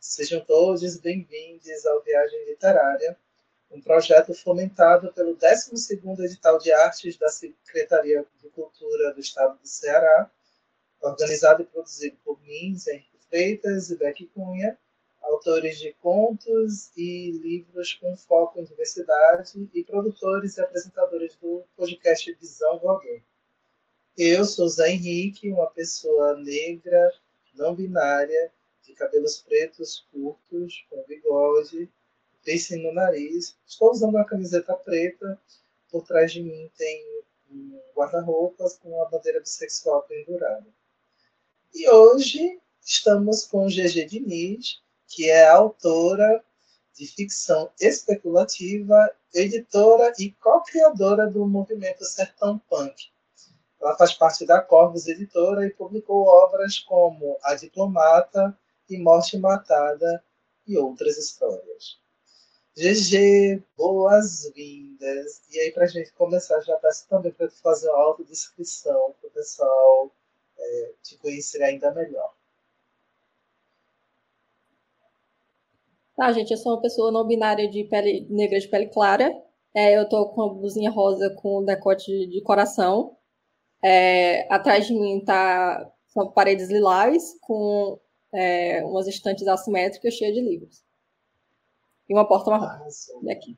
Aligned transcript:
Sejam 0.00 0.40
todos 0.40 0.96
bem-vindos 0.98 1.84
ao 1.84 2.00
Viagem 2.02 2.44
Literária, 2.46 3.18
um 3.68 3.80
projeto 3.80 4.32
fomentado 4.32 5.12
pelo 5.12 5.36
12º 5.36 6.20
Edital 6.20 6.56
de 6.58 6.70
Artes 6.70 7.16
da 7.16 7.28
Secretaria 7.28 8.24
de 8.40 8.48
Cultura 8.50 9.12
do 9.12 9.20
Estado 9.20 9.58
do 9.58 9.66
Ceará, 9.66 10.30
organizado 11.00 11.62
e 11.62 11.66
produzido 11.66 12.16
por 12.24 12.40
mim, 12.42 12.76
Zé 12.76 13.02
Freitas 13.28 13.90
e 13.90 13.96
Beck 13.96 14.24
Cunha, 14.28 14.78
autores 15.20 15.80
de 15.80 15.92
contos 15.94 16.96
e 16.96 17.32
livros 17.32 17.94
com 17.94 18.16
foco 18.16 18.60
em 18.60 18.64
diversidade 18.64 19.68
e 19.74 19.82
produtores 19.82 20.56
e 20.56 20.60
apresentadores 20.60 21.34
do 21.42 21.64
podcast 21.76 22.32
Visão 22.34 22.78
Voador. 22.78 23.20
Eu 24.16 24.44
sou 24.44 24.68
Zé 24.68 24.90
Henrique, 24.92 25.50
uma 25.50 25.66
pessoa 25.66 26.36
negra, 26.36 27.12
não 27.52 27.74
binária, 27.74 28.52
de 28.88 28.94
cabelos 28.94 29.38
pretos 29.38 30.06
curtos, 30.10 30.86
com 30.88 31.04
bigode, 31.06 31.90
piercing 32.42 32.82
no 32.82 32.92
nariz. 32.92 33.56
Estou 33.66 33.90
usando 33.92 34.14
uma 34.14 34.24
camiseta 34.24 34.74
preta. 34.74 35.38
Por 35.90 36.04
trás 36.06 36.32
de 36.32 36.42
mim 36.42 36.70
tem 36.76 37.04
um 37.50 37.78
guarda-roupas 37.94 38.78
com 38.78 39.00
a 39.02 39.08
bandeira 39.08 39.40
bissexual 39.40 40.02
pendurada. 40.02 40.66
E 41.74 41.88
hoje 41.88 42.58
estamos 42.82 43.44
com 43.44 43.66
GG 43.66 44.06
Diniz, 44.06 44.80
que 45.06 45.30
é 45.30 45.46
autora 45.46 46.42
de 46.94 47.06
ficção 47.06 47.70
especulativa, 47.80 49.10
editora 49.32 50.12
e 50.18 50.32
co-criadora 50.32 51.30
do 51.30 51.46
movimento 51.46 52.04
Sertão 52.04 52.58
Punk. 52.70 53.10
Ela 53.80 53.96
faz 53.96 54.12
parte 54.14 54.44
da 54.44 54.60
Corvus 54.60 55.06
Editora 55.06 55.64
e 55.66 55.70
publicou 55.70 56.26
obras 56.26 56.78
como 56.80 57.38
A 57.42 57.54
Diplomata 57.54 58.58
e 58.88 58.98
Morte 58.98 59.38
Matada 59.38 60.22
e 60.66 60.76
outras 60.76 61.16
histórias. 61.16 61.98
GG, 62.76 63.62
boas-vindas. 63.76 65.42
E 65.50 65.58
aí, 65.58 65.72
para 65.72 65.84
a 65.84 65.88
gente 65.88 66.12
começar, 66.12 66.60
já 66.60 66.76
peço 66.76 67.08
também 67.08 67.32
para 67.32 67.50
fazer 67.50 67.88
uma 67.90 67.98
autodescrição 67.98 69.14
para 69.20 69.28
o 69.28 69.32
pessoal 69.32 70.12
é, 70.56 70.92
te 71.02 71.16
conhecer 71.18 71.62
ainda 71.62 71.92
melhor. 71.92 72.32
Tá, 76.16 76.32
gente, 76.32 76.50
eu 76.50 76.56
sou 76.56 76.72
uma 76.72 76.80
pessoa 76.80 77.10
não 77.10 77.26
binária 77.26 77.68
de 77.68 77.84
pele 77.84 78.26
negra 78.30 78.58
de 78.58 78.68
pele 78.68 78.86
clara. 78.86 79.32
É, 79.74 79.96
eu 79.96 80.08
tô 80.08 80.28
com 80.28 80.42
uma 80.42 80.54
blusinha 80.54 80.90
rosa 80.90 81.30
com 81.30 81.64
decote 81.64 82.26
de 82.26 82.40
coração. 82.42 83.16
É, 83.82 84.52
atrás 84.52 84.86
de 84.86 84.94
mim 84.94 85.22
tá 85.24 85.92
são 86.08 86.30
paredes 86.32 86.68
lilás 86.68 87.36
com 87.40 87.98
é, 88.32 88.84
umas 88.84 89.06
estantes 89.06 89.46
assimétricas 89.46 90.14
cheias 90.14 90.34
de 90.34 90.40
livros. 90.40 90.82
E 92.08 92.14
uma 92.14 92.26
porta 92.26 92.50
marrom. 92.50 92.88
E 93.22 93.32
aqui. 93.32 93.56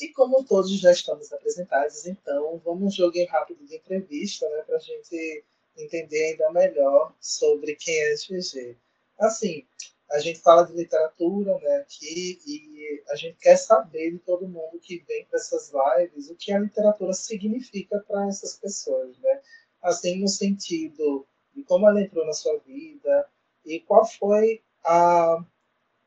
E 0.00 0.08
como 0.08 0.44
todos 0.44 0.70
já 0.78 0.90
estamos 0.90 1.32
apresentados, 1.32 2.06
então 2.06 2.60
vamos 2.64 2.84
um 2.84 2.90
joguinho 2.90 3.28
rápido 3.28 3.64
de 3.64 3.76
entrevista, 3.76 4.48
né, 4.48 4.62
para 4.62 4.76
a 4.76 4.80
gente 4.80 5.44
entender 5.76 6.32
ainda 6.32 6.50
melhor 6.50 7.14
sobre 7.20 7.76
quem 7.76 7.94
é 7.94 8.14
GG 8.14 8.76
assim, 9.18 9.64
a 10.10 10.18
gente 10.18 10.40
fala 10.40 10.64
de 10.64 10.72
literatura 10.72 11.58
né, 11.58 11.76
aqui 11.76 12.40
e 12.46 13.02
a 13.08 13.16
gente 13.16 13.36
quer 13.38 13.56
saber 13.56 14.12
de 14.12 14.18
todo 14.18 14.48
mundo 14.48 14.78
que 14.80 15.04
vem 15.08 15.24
para 15.26 15.38
essas 15.38 15.72
lives 15.72 16.30
o 16.30 16.36
que 16.36 16.52
a 16.52 16.58
literatura 16.58 17.12
significa 17.12 17.98
para 18.00 18.28
essas 18.28 18.56
pessoas, 18.56 19.16
né? 19.18 19.40
Assim, 19.82 20.20
no 20.20 20.28
sentido 20.28 21.26
de 21.54 21.62
como 21.64 21.88
ela 21.88 22.00
entrou 22.00 22.26
na 22.26 22.32
sua 22.32 22.58
vida 22.58 23.26
e 23.64 23.80
qual 23.80 24.06
foi 24.06 24.62
a, 24.84 25.42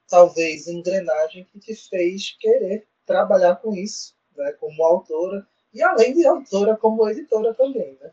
talvez, 0.07 0.67
engrenagem 0.67 1.45
que 1.45 1.59
te 1.59 1.75
fez 1.75 2.35
querer 2.39 2.87
trabalhar 3.05 3.55
com 3.57 3.73
isso, 3.73 4.15
né, 4.35 4.51
como 4.53 4.83
autora 4.83 5.47
e 5.73 5.81
além 5.81 6.13
de 6.13 6.25
autora, 6.25 6.75
como 6.75 7.07
editora 7.09 7.53
também, 7.53 7.97
né? 8.01 8.11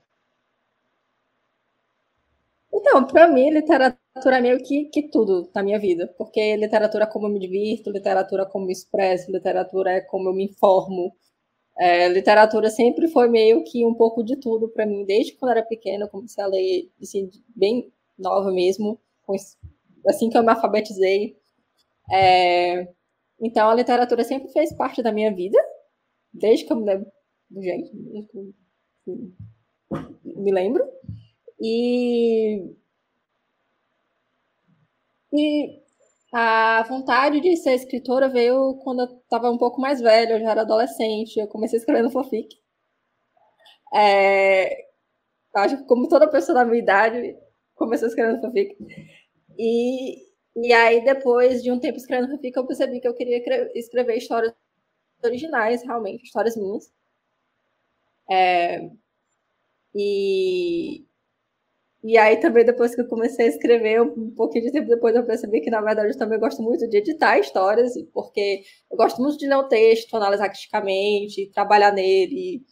Então, 2.73 3.07
para 3.07 3.29
mim, 3.29 3.51
literatura 3.51 4.39
é 4.39 4.41
meio 4.41 4.59
que, 4.63 4.87
que 4.87 5.09
tudo 5.09 5.49
na 5.55 5.63
minha 5.63 5.79
vida, 5.79 6.13
porque 6.19 6.57
literatura 6.57 7.05
é 7.05 7.07
como 7.07 7.27
eu 7.27 7.31
me 7.31 7.39
divirto, 7.39 7.91
literatura 7.91 8.43
é 8.43 8.47
como 8.47 8.65
eu 8.65 8.67
me 8.67 8.73
expresso, 8.73 9.31
literatura 9.31 9.93
é 9.93 10.01
como 10.01 10.29
eu 10.29 10.35
me 10.35 10.45
informo. 10.45 11.15
É, 11.79 12.09
literatura 12.09 12.71
sempre 12.71 13.09
foi 13.09 13.29
meio 13.29 13.65
que 13.65 13.85
um 13.85 13.95
pouco 13.95 14.23
de 14.23 14.37
tudo 14.37 14.69
para 14.69 14.87
mim, 14.87 15.05
desde 15.05 15.33
quando 15.35 15.53
era 15.53 15.63
pequena, 15.63 16.05
eu 16.05 16.09
comecei 16.09 16.43
a 16.43 16.47
ler 16.47 16.89
assim, 17.03 17.31
bem 17.55 17.93
nova 18.19 18.53
mesmo, 18.53 19.01
assim 20.07 20.29
que 20.31 20.37
eu 20.37 20.43
me 20.43 20.51
alfabetizei. 20.51 21.37
É, 22.13 22.89
então 23.41 23.69
a 23.71 23.75
literatura 23.75 24.25
sempre 24.25 24.51
fez 24.53 24.73
parte 24.75 25.03
da 25.03 25.13
minha 25.13 25.35
vida, 25.35 25.59
desde 26.33 26.67
que 26.67 26.73
eu 26.73 26.79
me 26.79 26.87
lembro, 26.87 27.13
gente, 27.61 27.93
me 30.25 30.53
lembro. 30.53 30.85
E 31.61 32.75
e 35.33 35.84
a 36.35 36.83
vontade 36.89 37.41
de 37.41 37.57
ser 37.57 37.75
escritora 37.75 38.29
veio 38.29 38.75
quando 38.83 39.03
eu 39.03 39.07
estava 39.23 39.51
um 39.51 39.57
pouco 39.57 39.81
mais 39.81 40.01
velha, 40.01 40.33
eu 40.35 40.41
já 40.41 40.51
era 40.51 40.63
adolescente, 40.63 41.39
eu 41.39 41.47
comecei 41.47 41.79
escrevendo 41.79 42.11
fanfic. 42.11 42.49
É, 43.95 44.89
acho 45.57 45.79
que 45.79 45.85
como 45.87 46.09
toda 46.09 46.31
pessoa 46.31 46.59
da 46.59 46.65
minha 46.65 46.83
idade, 46.83 47.37
comecei 47.77 48.09
escrevendo 48.09 48.41
fanfic. 48.41 48.77
E, 49.59 50.25
e 50.57 50.73
aí, 50.73 51.05
depois 51.05 51.63
de 51.63 51.71
um 51.71 51.79
tempo 51.81 51.99
escrevendo 51.99 52.31
fanfic, 52.33 52.57
eu 52.57 52.67
percebi 52.67 53.01
que 53.01 53.09
eu 53.09 53.15
queria 53.15 53.39
escrever 53.75 54.17
histórias 54.17 54.53
originais, 55.25 55.83
realmente, 55.85 56.25
histórias 56.25 56.57
minhas. 56.57 56.93
É, 58.31 58.91
e, 59.95 61.07
e 62.05 62.19
aí 62.19 62.37
também 62.39 62.67
depois 62.67 62.95
que 62.95 63.01
eu 63.01 63.09
comecei 63.09 63.47
a 63.47 63.49
escrever, 63.49 64.03
um 64.03 64.31
pouquinho 64.31 64.67
de 64.67 64.73
tempo 64.73 64.89
depois 64.89 65.17
eu 65.17 65.25
percebi 65.25 65.63
que 65.63 65.71
na 65.71 65.81
verdade 65.81 66.11
eu 66.11 66.19
também 66.19 66.39
gosto 66.39 66.63
muito 66.63 66.87
de 66.87 66.99
editar 66.99 67.39
histórias, 67.39 67.95
porque 68.13 68.63
eu 68.91 68.97
gosto 68.97 69.23
muito 69.23 69.39
de 69.39 69.47
ler 69.49 69.57
um 69.57 69.69
texto, 69.69 70.15
analisar 70.15 70.51
criticamente, 70.51 71.51
trabalhar 71.55 71.93
nele, 71.93 72.63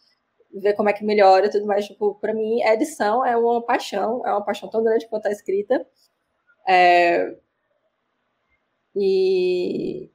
ver 0.53 0.73
como 0.75 0.89
é 0.89 0.93
que 0.93 1.03
melhora 1.03 1.47
e 1.47 1.49
tudo 1.49 1.65
mais. 1.65 1.85
Tipo, 1.87 2.15
para 2.15 2.33
mim, 2.33 2.61
a 2.63 2.73
edição 2.75 3.25
é 3.25 3.35
uma 3.35 3.61
paixão, 3.65 4.25
é 4.25 4.31
uma 4.31 4.45
paixão 4.45 4.69
tão 4.69 4.83
grande 4.83 5.07
quanto 5.07 5.25
a 5.27 5.31
escrita. 5.31 5.85
É... 6.67 7.35
E... 8.95 10.09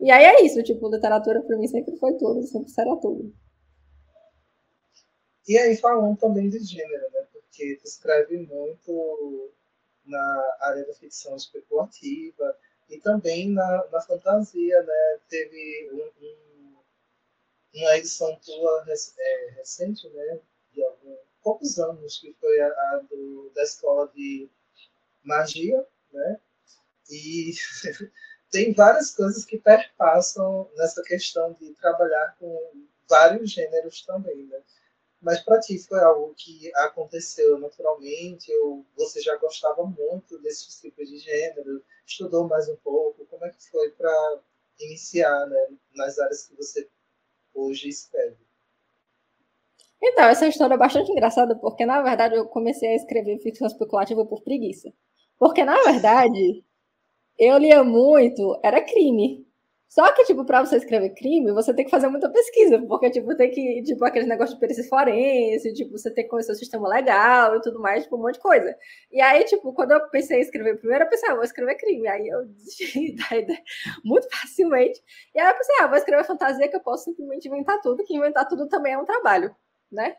E 0.00 0.10
aí 0.10 0.24
é 0.24 0.44
isso, 0.44 0.62
tipo, 0.62 0.88
literatura 0.88 1.42
para 1.42 1.56
mim 1.58 1.66
sempre 1.66 1.96
foi 1.96 2.14
tudo, 2.16 2.42
sempre 2.44 2.70
será 2.70 2.96
tudo. 2.96 3.34
E 5.48 5.58
aí 5.58 5.76
falando 5.76 6.16
também 6.18 6.48
de 6.48 6.58
gênero, 6.60 7.10
né? 7.12 7.17
Que 7.58 7.80
escreve 7.84 8.38
muito 8.38 9.52
na 10.04 10.56
área 10.60 10.86
da 10.86 10.94
ficção 10.94 11.36
especulativa 11.36 12.56
e 12.88 12.98
também 13.00 13.50
na, 13.50 13.86
na 13.90 14.00
fantasia, 14.00 14.82
né? 14.82 15.18
Teve 15.28 15.90
um, 15.92 16.24
um, 16.24 16.76
uma 17.74 17.96
edição 17.96 18.34
tua 18.36 18.84
é, 19.18 19.50
recente, 19.56 20.08
né? 20.08 20.40
De 20.72 20.84
alguns 20.84 21.18
poucos 21.42 21.78
anos, 21.78 22.18
que 22.18 22.32
foi 22.40 22.60
a, 22.60 22.68
a 22.68 23.04
do, 23.10 23.50
da 23.54 23.64
escola 23.64 24.08
de 24.14 24.48
magia, 25.24 25.84
né? 26.12 26.40
E 27.10 27.52
tem 28.50 28.72
várias 28.72 29.10
coisas 29.14 29.44
que 29.44 29.58
perpassam 29.58 30.70
nessa 30.76 31.02
questão 31.02 31.52
de 31.54 31.74
trabalhar 31.74 32.36
com 32.38 32.86
vários 33.08 33.50
gêneros 33.50 34.02
também, 34.02 34.46
né? 34.46 34.62
Mas 35.20 35.40
para 35.40 35.58
ti 35.58 35.78
foi 35.78 35.98
algo 36.00 36.32
que 36.36 36.72
aconteceu 36.76 37.58
naturalmente, 37.58 38.54
ou 38.58 38.84
você 38.96 39.20
já 39.20 39.36
gostava 39.36 39.84
muito 39.84 40.38
desses 40.40 40.80
tipos 40.80 41.08
de 41.08 41.18
gênero, 41.18 41.82
estudou 42.06 42.46
mais 42.46 42.68
um 42.68 42.76
pouco? 42.76 43.26
Como 43.26 43.44
é 43.44 43.50
que 43.50 43.68
foi 43.68 43.90
para 43.90 44.40
iniciar 44.78 45.46
né, 45.46 45.68
nas 45.94 46.18
áreas 46.18 46.46
que 46.46 46.56
você 46.56 46.88
hoje 47.52 47.88
escreve? 47.88 48.36
Então, 50.00 50.24
essa 50.24 50.46
história 50.46 50.74
é 50.74 50.78
bastante 50.78 51.10
engraçada, 51.10 51.56
porque 51.56 51.84
na 51.84 52.00
verdade 52.02 52.36
eu 52.36 52.46
comecei 52.46 52.90
a 52.90 52.94
escrever 52.94 53.38
ficção 53.40 53.66
especulativa 53.66 54.24
por 54.24 54.42
preguiça. 54.42 54.92
Porque 55.36 55.64
na 55.64 55.74
verdade, 55.82 56.64
eu 57.38 57.58
lia 57.58 57.82
muito, 57.82 58.58
era 58.62 58.80
crime. 58.80 59.47
Só 59.88 60.12
que, 60.12 60.24
tipo, 60.24 60.44
pra 60.44 60.60
você 60.64 60.76
escrever 60.76 61.10
crime, 61.14 61.50
você 61.52 61.72
tem 61.74 61.84
que 61.84 61.90
fazer 61.90 62.08
muita 62.08 62.30
pesquisa, 62.30 62.78
porque, 62.86 63.10
tipo, 63.10 63.34
tem 63.36 63.50
que, 63.50 63.82
tipo, 63.82 64.04
aquele 64.04 64.26
negócio 64.26 64.54
de 64.54 64.60
perícia 64.60 64.84
forense, 64.84 65.72
tipo, 65.72 65.92
você 65.92 66.12
tem 66.12 66.24
que 66.24 66.30
conhecer 66.30 66.52
o 66.52 66.54
sistema 66.54 66.86
legal 66.88 67.56
e 67.56 67.60
tudo 67.62 67.80
mais, 67.80 68.02
tipo, 68.04 68.16
um 68.16 68.20
monte 68.22 68.34
de 68.34 68.40
coisa. 68.40 68.76
E 69.10 69.20
aí, 69.20 69.44
tipo, 69.44 69.72
quando 69.72 69.92
eu 69.92 70.08
pensei 70.10 70.38
em 70.38 70.40
escrever 70.42 70.78
primeiro, 70.78 71.04
eu 71.04 71.08
pensei, 71.08 71.30
ah, 71.30 71.34
vou 71.34 71.44
escrever 71.44 71.76
crime. 71.76 72.06
Aí 72.06 72.28
eu 72.28 72.44
desisti 72.52 73.16
da 73.16 73.36
ideia 73.36 73.62
muito 74.04 74.28
facilmente. 74.30 75.00
E 75.34 75.40
aí 75.40 75.48
eu 75.50 75.56
pensei, 75.56 75.74
ah, 75.80 75.86
vou 75.86 75.96
escrever 75.96 76.24
fantasia 76.24 76.68
que 76.68 76.76
eu 76.76 76.80
posso 76.82 77.04
simplesmente 77.04 77.48
inventar 77.48 77.80
tudo, 77.80 78.04
que 78.04 78.14
inventar 78.14 78.46
tudo 78.46 78.68
também 78.68 78.92
é 78.92 78.98
um 78.98 79.04
trabalho, 79.06 79.54
né? 79.90 80.16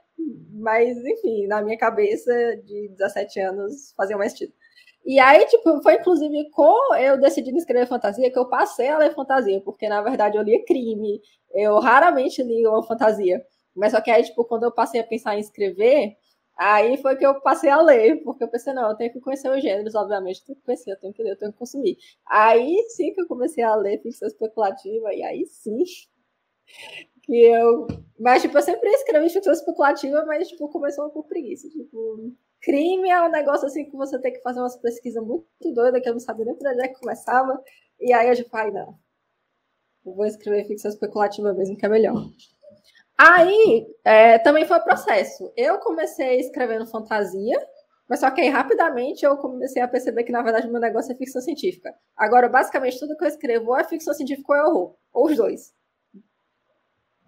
Mas, 0.51 0.98
enfim, 0.98 1.48
na 1.48 1.62
minha 1.62 1.77
cabeça, 1.77 2.31
de 2.66 2.89
17 2.89 3.39
anos, 3.39 3.94
fazia 3.95 4.18
mais 4.18 4.31
sentido. 4.31 4.54
E 5.10 5.20
aí, 5.20 5.44
tipo, 5.48 5.82
foi 5.82 5.96
inclusive 5.96 6.52
com 6.52 6.96
eu 6.96 7.20
decidindo 7.20 7.58
escrever 7.58 7.88
fantasia 7.88 8.32
que 8.32 8.38
eu 8.38 8.48
passei 8.48 8.90
a 8.90 8.98
ler 9.00 9.12
fantasia, 9.16 9.60
porque 9.62 9.90
na 9.90 10.04
verdade 10.04 10.38
eu 10.38 10.44
lia 10.44 10.64
crime, 10.64 11.20
eu 11.52 11.80
raramente 11.80 12.44
li 12.44 12.68
uma 12.68 12.84
fantasia. 12.84 13.44
Mas 13.76 13.92
só 13.94 14.02
que 14.02 14.12
aí, 14.12 14.24
tipo, 14.24 14.46
quando 14.46 14.66
eu 14.66 14.72
passei 14.72 15.02
a 15.02 15.04
pensar 15.04 15.36
em 15.36 15.40
escrever, 15.40 16.16
aí 16.56 16.96
foi 16.98 17.16
que 17.18 17.26
eu 17.26 17.42
passei 17.42 17.72
a 17.72 17.82
ler, 17.82 18.22
porque 18.24 18.44
eu 18.44 18.48
pensei, 18.50 18.72
não, 18.74 18.88
eu 18.90 18.96
tenho 18.96 19.12
que 19.12 19.20
conhecer 19.20 19.50
os 19.50 19.62
gêneros, 19.64 19.96
obviamente, 19.96 20.42
eu 20.42 20.46
tenho 20.46 20.60
que 20.60 20.66
conhecer, 20.66 20.92
eu 20.92 21.00
tenho 21.00 21.14
que 21.14 21.24
ler, 21.24 21.32
eu 21.32 21.38
tenho 21.40 21.52
que 21.54 21.58
consumir. 21.58 21.98
Aí 22.28 22.78
sim 22.90 23.12
que 23.12 23.22
eu 23.22 23.28
comecei 23.28 23.64
a 23.64 23.74
ler 23.76 24.00
ficção 24.04 24.28
especulativa, 24.28 25.12
e 25.12 25.24
aí 25.24 25.44
sim 25.48 25.84
que 27.24 27.36
eu. 27.46 27.88
Mas, 28.20 28.42
tipo, 28.42 28.58
eu 28.58 28.62
sempre 28.62 28.90
escrevi 28.92 29.30
ficção 29.30 29.54
especulativa, 29.54 30.24
mas, 30.26 30.48
tipo, 30.48 30.70
começou 30.70 31.10
com 31.10 31.24
preguiça. 31.24 31.68
Tipo, 31.70 32.32
crime 32.62 33.10
é 33.10 33.22
um 33.22 33.30
negócio 33.30 33.68
assim 33.68 33.86
que 33.86 33.96
você 33.96 34.20
tem 34.20 34.34
que 34.34 34.42
fazer 34.42 34.60
umas 34.60 34.76
pesquisas 34.78 35.24
muito 35.24 35.46
doidas 35.74 36.02
que 36.02 36.10
eu 36.10 36.14
não 36.14 36.20
sabia 36.20 36.46
nem 36.46 36.56
pra 36.56 36.72
onde 36.72 36.82
é 36.84 36.88
que 36.88 37.00
começava. 37.00 37.62
E 38.00 38.14
aí 38.14 38.30
eu 38.30 38.36
já 38.36 38.44
falei, 38.46 38.72
não. 38.72 38.98
Eu 40.06 40.14
vou 40.14 40.26
escrever 40.26 40.66
ficção 40.66 40.90
especulativa 40.90 41.54
mesmo, 41.54 41.78
que 41.78 41.86
é 41.86 41.90
melhor. 41.90 42.16
Aí 43.18 43.86
é, 44.04 44.40
também 44.40 44.66
foi 44.66 44.78
o 44.78 44.84
processo. 44.84 45.52
Eu 45.58 45.78
comecei 45.80 46.40
escrevendo 46.40 46.88
fantasia, 46.88 47.60
mas 48.08 48.22
só 48.22 48.32
que 48.32 48.42
aí 48.42 48.50
rapidamente 48.50 49.26
eu 49.26 49.38
comecei 49.38 49.82
a 49.82 49.88
perceber 49.88 50.24
que, 50.24 50.32
na 50.32 50.42
verdade, 50.42 50.70
meu 50.70 50.80
negócio 50.80 51.12
é 51.12 51.16
ficção 51.16 51.42
científica. 51.42 51.94
Agora, 52.16 52.48
basicamente, 52.48 52.98
tudo 52.98 53.18
que 53.18 53.24
eu 53.24 53.28
escrevo 53.28 53.72
ou 53.72 53.78
é 53.78 53.84
ficção 53.84 54.14
científica 54.14 54.54
ou 54.54 54.58
é 54.58 54.66
horror. 54.66 54.96
Ou 55.12 55.26
os 55.28 55.36
dois. 55.36 55.74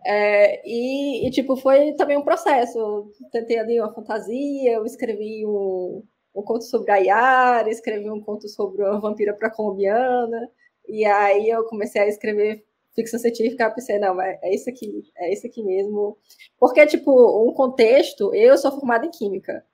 É, 0.06 0.62
e, 0.68 1.28
e, 1.28 1.32
tipo, 1.32 1.56
foi 1.56 1.94
também 1.94 2.18
um 2.18 2.24
processo. 2.24 2.78
Eu 2.80 3.12
tentei 3.32 3.60
ali 3.60 3.80
uma 3.80 3.94
fantasia, 3.94 4.74
eu 4.74 4.86
escrevi 4.86 5.46
um, 5.46 6.04
um 6.36 6.42
conto 6.44 6.64
sobre 6.64 6.92
a 6.92 6.98
Yara, 6.98 7.70
escrevi 7.70 8.10
um 8.10 8.22
conto 8.22 8.48
sobre 8.48 8.84
uma 8.84 9.00
vampira 9.00 9.34
pré-colombiana, 9.34 10.50
e 10.88 11.06
aí 11.06 11.50
eu 11.50 11.64
comecei 11.66 12.02
a 12.02 12.08
escrever 12.08 12.66
ficção 12.96 13.20
científica, 13.20 13.66
eu 13.66 13.74
pensei, 13.74 14.00
não, 14.00 14.22
é, 14.22 14.40
é 14.44 14.54
isso 14.54 14.70
aqui, 14.70 15.04
é 15.18 15.34
isso 15.34 15.48
aqui 15.48 15.64
mesmo. 15.64 16.18
Porque, 16.60 16.86
tipo, 16.88 17.48
um 17.48 17.54
contexto, 17.54 18.34
eu 18.34 18.58
sou 18.58 18.72
formada 18.72 19.06
em 19.06 19.12
Química. 19.12 19.66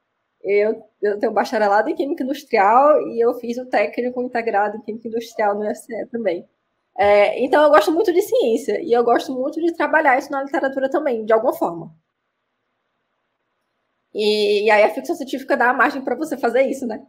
Eu, 0.44 0.81
eu 1.01 1.19
tenho 1.19 1.33
bacharelado 1.33 1.89
em 1.89 1.95
Química 1.95 2.24
Industrial 2.24 3.01
e 3.09 3.19
eu 3.19 3.33
fiz 3.35 3.57
o 3.57 3.65
técnico 3.65 4.21
integrado 4.21 4.77
em 4.77 4.81
Química 4.81 5.07
Industrial 5.07 5.56
no 5.56 5.69
UFCE 5.69 6.06
também. 6.12 6.47
É, 6.97 7.39
então, 7.44 7.63
eu 7.63 7.69
gosto 7.69 7.91
muito 7.91 8.11
de 8.11 8.21
ciência 8.21 8.81
e 8.81 8.91
eu 8.91 9.03
gosto 9.03 9.31
muito 9.33 9.61
de 9.61 9.73
trabalhar 9.73 10.17
isso 10.17 10.31
na 10.31 10.44
literatura 10.44 10.89
também, 10.89 11.25
de 11.25 11.33
alguma 11.33 11.53
forma. 11.53 11.95
E, 14.13 14.65
e 14.65 14.71
aí 14.71 14.83
a 14.83 14.94
ficção 14.94 15.15
científica 15.15 15.55
dá 15.55 15.69
a 15.69 15.73
margem 15.73 16.03
para 16.03 16.15
você 16.15 16.38
fazer 16.38 16.63
isso, 16.63 16.88
né? 16.88 17.05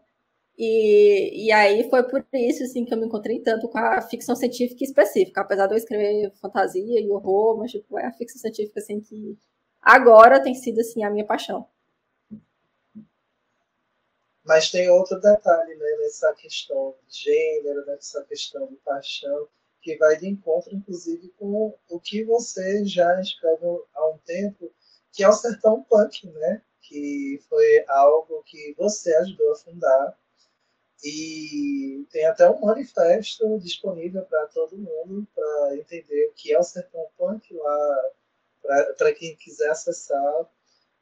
E, 0.59 1.47
e 1.47 1.53
aí 1.53 1.89
foi 1.89 2.03
por 2.09 2.27
isso 2.35 2.65
assim, 2.65 2.85
que 2.85 2.93
eu 2.93 2.99
me 2.99 3.07
encontrei 3.07 3.41
tanto 3.41 3.69
com 3.69 3.79
a 3.79 4.03
ficção 4.03 4.35
científica 4.37 4.85
específica, 4.85 5.41
apesar 5.41 5.67
de 5.69 5.75
eu 5.75 5.79
escrever 5.79 6.33
fantasia 6.41 7.01
e 7.01 7.11
horror, 7.11 7.57
mas 7.59 7.71
tipo, 7.71 7.99
é 7.99 8.07
a 8.07 8.13
ficção 8.13 8.41
científica 8.41 8.81
assim 8.81 9.01
que 9.01 9.39
agora 9.81 10.43
tem 10.43 10.55
sido 10.55 10.81
assim 10.81 11.05
a 11.05 11.11
minha 11.11 11.25
paixão. 11.25 11.67
Mas 14.45 14.71
tem 14.71 14.91
outro 14.91 15.21
detalhe 15.21 15.77
né, 15.77 15.97
nessa 16.01 16.33
questão 16.35 16.95
de 17.09 17.19
gênero, 17.25 17.87
nessa 17.87 18.25
questão 18.25 18.67
de 18.67 18.77
paixão, 18.77 19.47
que 19.81 19.97
vai 19.97 20.17
de 20.17 20.29
encontro, 20.29 20.75
inclusive, 20.75 21.29
com 21.39 21.75
o 21.89 22.01
que 22.01 22.25
você 22.25 22.85
já 22.85 23.21
escreve 23.21 23.65
há 23.95 24.09
um 24.09 24.19
tempo, 24.19 24.73
que 25.13 25.23
é 25.23 25.29
o 25.29 25.33
Sertão 25.33 25.83
Punk, 25.85 26.27
né? 26.29 26.63
Que 26.83 27.41
foi 27.49 27.85
algo 27.89 28.43
que 28.45 28.75
você 28.77 29.15
ajudou 29.17 29.53
a 29.53 29.57
fundar. 29.57 30.19
E 31.05 32.07
tem 32.11 32.27
até 32.27 32.49
um 32.51 32.61
manifesto 32.61 33.59
disponível 33.61 34.23
para 34.23 34.49
todo 34.49 34.77
mundo, 34.77 35.27
para 35.35 35.77
entender 35.77 36.29
o 36.29 36.33
que 36.33 36.53
é 36.53 36.59
o 36.59 36.63
Sertão 36.63 37.07
Punk 37.17 37.55
lá, 37.55 37.97
para 38.97 39.15
quem 39.15 39.37
quiser 39.37 39.71
acessar. 39.71 40.51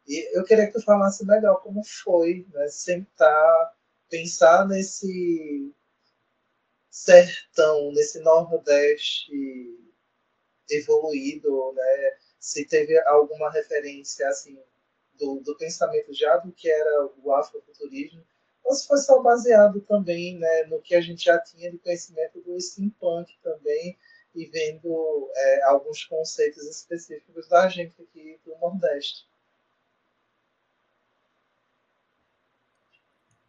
E 0.07 0.39
eu 0.39 0.45
queria 0.45 0.67
que 0.67 0.75
tu 0.75 0.83
falasse 0.83 1.25
legal 1.25 1.61
como 1.61 1.83
foi, 1.83 2.47
né? 2.53 2.69
Sentar, 2.69 3.75
pensar 4.09 4.69
nesse 4.69 5.75
sertão, 6.97 7.93
nesse 7.93 8.19
Nordeste 8.21 9.31
evoluído, 10.71 11.73
né? 11.75 12.17
Se 12.41 12.65
teve 12.65 12.99
alguma 13.01 13.51
referência 13.51 14.27
assim 14.29 14.59
do, 15.13 15.41
do 15.41 15.57
pensamento 15.59 16.15
já 16.15 16.39
do 16.39 16.51
que 16.53 16.71
era 16.71 17.11
o 17.23 17.33
afrofuturismo, 17.35 18.25
ou 18.65 18.75
se 18.75 18.87
foi 18.87 18.97
só 18.99 19.23
baseado 19.23 19.81
também 19.83 20.39
né, 20.39 20.65
no 20.65 20.81
que 20.81 20.95
a 20.95 21.01
gente 21.03 21.25
já 21.25 21.39
tinha 21.39 21.71
de 21.71 21.79
conhecimento 21.79 22.41
do 22.41 22.59
steampunk 22.59 23.39
também 23.43 23.99
e 24.35 24.47
vendo 24.47 25.31
é, 25.35 25.63
alguns 25.65 26.03
conceitos 26.05 26.65
específicos 26.65 27.47
da 27.47 27.69
gente 27.69 28.01
aqui 28.01 28.41
do 28.45 28.57
Nordeste. 28.57 29.27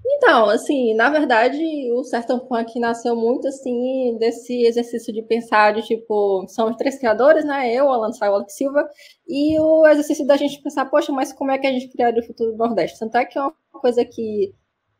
Então, 0.09 0.49
assim, 0.49 0.93
na 0.95 1.09
verdade, 1.09 1.57
o 1.91 2.03
Sertão 2.03 2.39
Punk 2.39 2.79
nasceu 2.79 3.15
muito, 3.15 3.47
assim, 3.47 4.17
desse 4.17 4.65
exercício 4.65 5.13
de 5.13 5.21
pensar 5.21 5.73
de, 5.73 5.81
tipo, 5.83 6.45
são 6.47 6.69
os 6.69 6.77
três 6.77 6.97
criadores, 6.97 7.43
né? 7.45 7.73
Eu, 7.73 7.91
Alan 7.91 8.09
o 8.09 8.23
Alex 8.23 8.55
Silva, 8.55 8.87
e 9.27 9.59
o 9.59 9.85
exercício 9.85 10.25
da 10.25 10.37
gente 10.37 10.61
pensar, 10.61 10.85
poxa, 10.85 11.11
mas 11.11 11.33
como 11.33 11.51
é 11.51 11.57
que 11.57 11.67
a 11.67 11.71
gente 11.71 11.89
criaria 11.89 12.21
o 12.21 12.25
futuro 12.25 12.51
do 12.51 12.57
Nordeste? 12.57 12.99
Tanto 12.99 13.17
é 13.17 13.25
que 13.25 13.37
é 13.37 13.41
uma 13.41 13.53
coisa 13.73 14.05
que, 14.05 14.53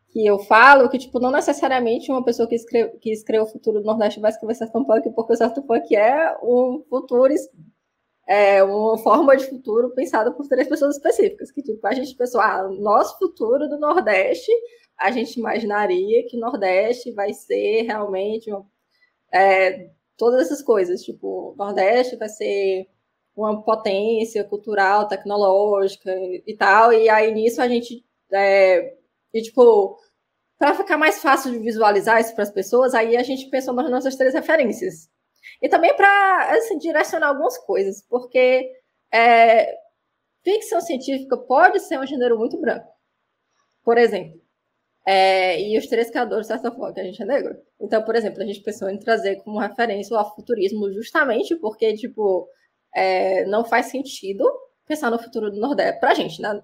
que 0.09 0.25
eu 0.25 0.39
falo, 0.39 0.89
que, 0.89 0.97
tipo, 0.97 1.19
não 1.19 1.31
necessariamente 1.31 2.11
uma 2.11 2.23
pessoa 2.23 2.47
que 2.47 2.55
escreve, 2.55 2.97
que 2.99 3.11
escreveu 3.11 3.45
o 3.45 3.49
futuro 3.51 3.79
do 3.79 3.85
Nordeste 3.85 4.19
vai 4.19 4.31
escrever 4.31 4.55
Sertão 4.55 4.83
Punk, 4.85 5.09
porque 5.11 5.33
o 5.33 5.37
Sertão 5.37 5.63
Punk 5.63 5.95
é 5.95 6.37
um 6.43 6.83
futuro 6.89 7.33
é 8.27 8.61
uma 8.61 8.97
forma 8.97 9.37
de 9.37 9.45
futuro 9.45 9.91
pensada 9.95 10.31
por 10.33 10.47
três 10.47 10.67
pessoas 10.67 10.97
específicas, 10.97 11.49
que 11.49 11.61
tipo, 11.63 11.85
a 11.87 11.93
gente 11.93 12.13
pensou, 12.15 12.41
ah, 12.41 12.67
nosso 12.67 13.17
futuro 13.17 13.69
do 13.69 13.79
Nordeste 13.79 14.51
a 14.99 15.11
gente 15.11 15.39
imaginaria 15.39 16.25
que 16.27 16.37
Nordeste 16.37 17.11
vai 17.11 17.33
ser 17.33 17.83
realmente 17.83 18.49
é, 19.31 19.89
todas 20.17 20.41
essas 20.41 20.61
coisas, 20.61 21.03
tipo, 21.03 21.55
Nordeste 21.57 22.15
vai 22.15 22.29
ser 22.29 22.89
uma 23.35 23.63
potência 23.63 24.43
cultural, 24.43 25.07
tecnológica 25.07 26.11
e 26.45 26.55
tal, 26.57 26.91
e 26.91 27.07
aí 27.07 27.31
nisso 27.33 27.61
a 27.61 27.67
gente, 27.67 28.03
é, 28.33 28.95
e, 29.33 29.41
tipo, 29.41 29.97
para 30.57 30.73
ficar 30.73 30.97
mais 30.97 31.21
fácil 31.21 31.51
de 31.51 31.59
visualizar 31.59 32.19
isso 32.19 32.33
para 32.33 32.43
as 32.43 32.51
pessoas, 32.51 32.95
aí 32.95 33.15
a 33.15 33.23
gente 33.23 33.49
pensou 33.49 33.73
nas 33.75 33.91
nossas 33.91 34.15
três 34.15 34.33
referências. 34.33 35.09
E 35.61 35.69
também 35.69 35.95
para 35.95 36.51
assim, 36.57 36.77
direcionar 36.79 37.27
algumas 37.29 37.57
coisas, 37.59 38.01
porque 38.09 38.71
é, 39.13 39.77
ficção 40.43 40.81
científica 40.81 41.37
pode 41.37 41.79
ser 41.81 41.99
um 41.99 42.07
gênero 42.07 42.37
muito 42.37 42.59
branco. 42.59 42.87
Por 43.83 43.97
exemplo, 43.97 44.41
é, 45.09 45.61
e 45.61 45.77
os 45.77 45.87
três 45.87 46.09
criadores, 46.09 46.47
de 46.47 46.53
certa 46.53 46.69
forma, 46.69 46.93
que 46.93 46.99
a 46.99 47.03
gente 47.05 47.21
é 47.21 47.25
negro. 47.25 47.57
Então, 47.79 48.03
por 48.03 48.13
exemplo, 48.13 48.43
a 48.43 48.45
gente 48.45 48.59
pensou 48.61 48.89
em 48.89 48.99
trazer 48.99 49.37
como 49.37 49.57
referência 49.57 50.13
o 50.13 50.19
afuturismo 50.19 50.91
justamente 50.91 51.55
porque, 51.55 51.93
tipo, 51.95 52.45
é, 52.93 53.45
não 53.45 53.63
faz 53.63 53.85
sentido 53.87 54.43
pensar 54.85 55.09
no 55.09 55.17
futuro 55.17 55.49
do 55.49 55.61
Nordeste. 55.61 55.99
Pra 56.01 56.13
gente, 56.13 56.41
né? 56.41 56.61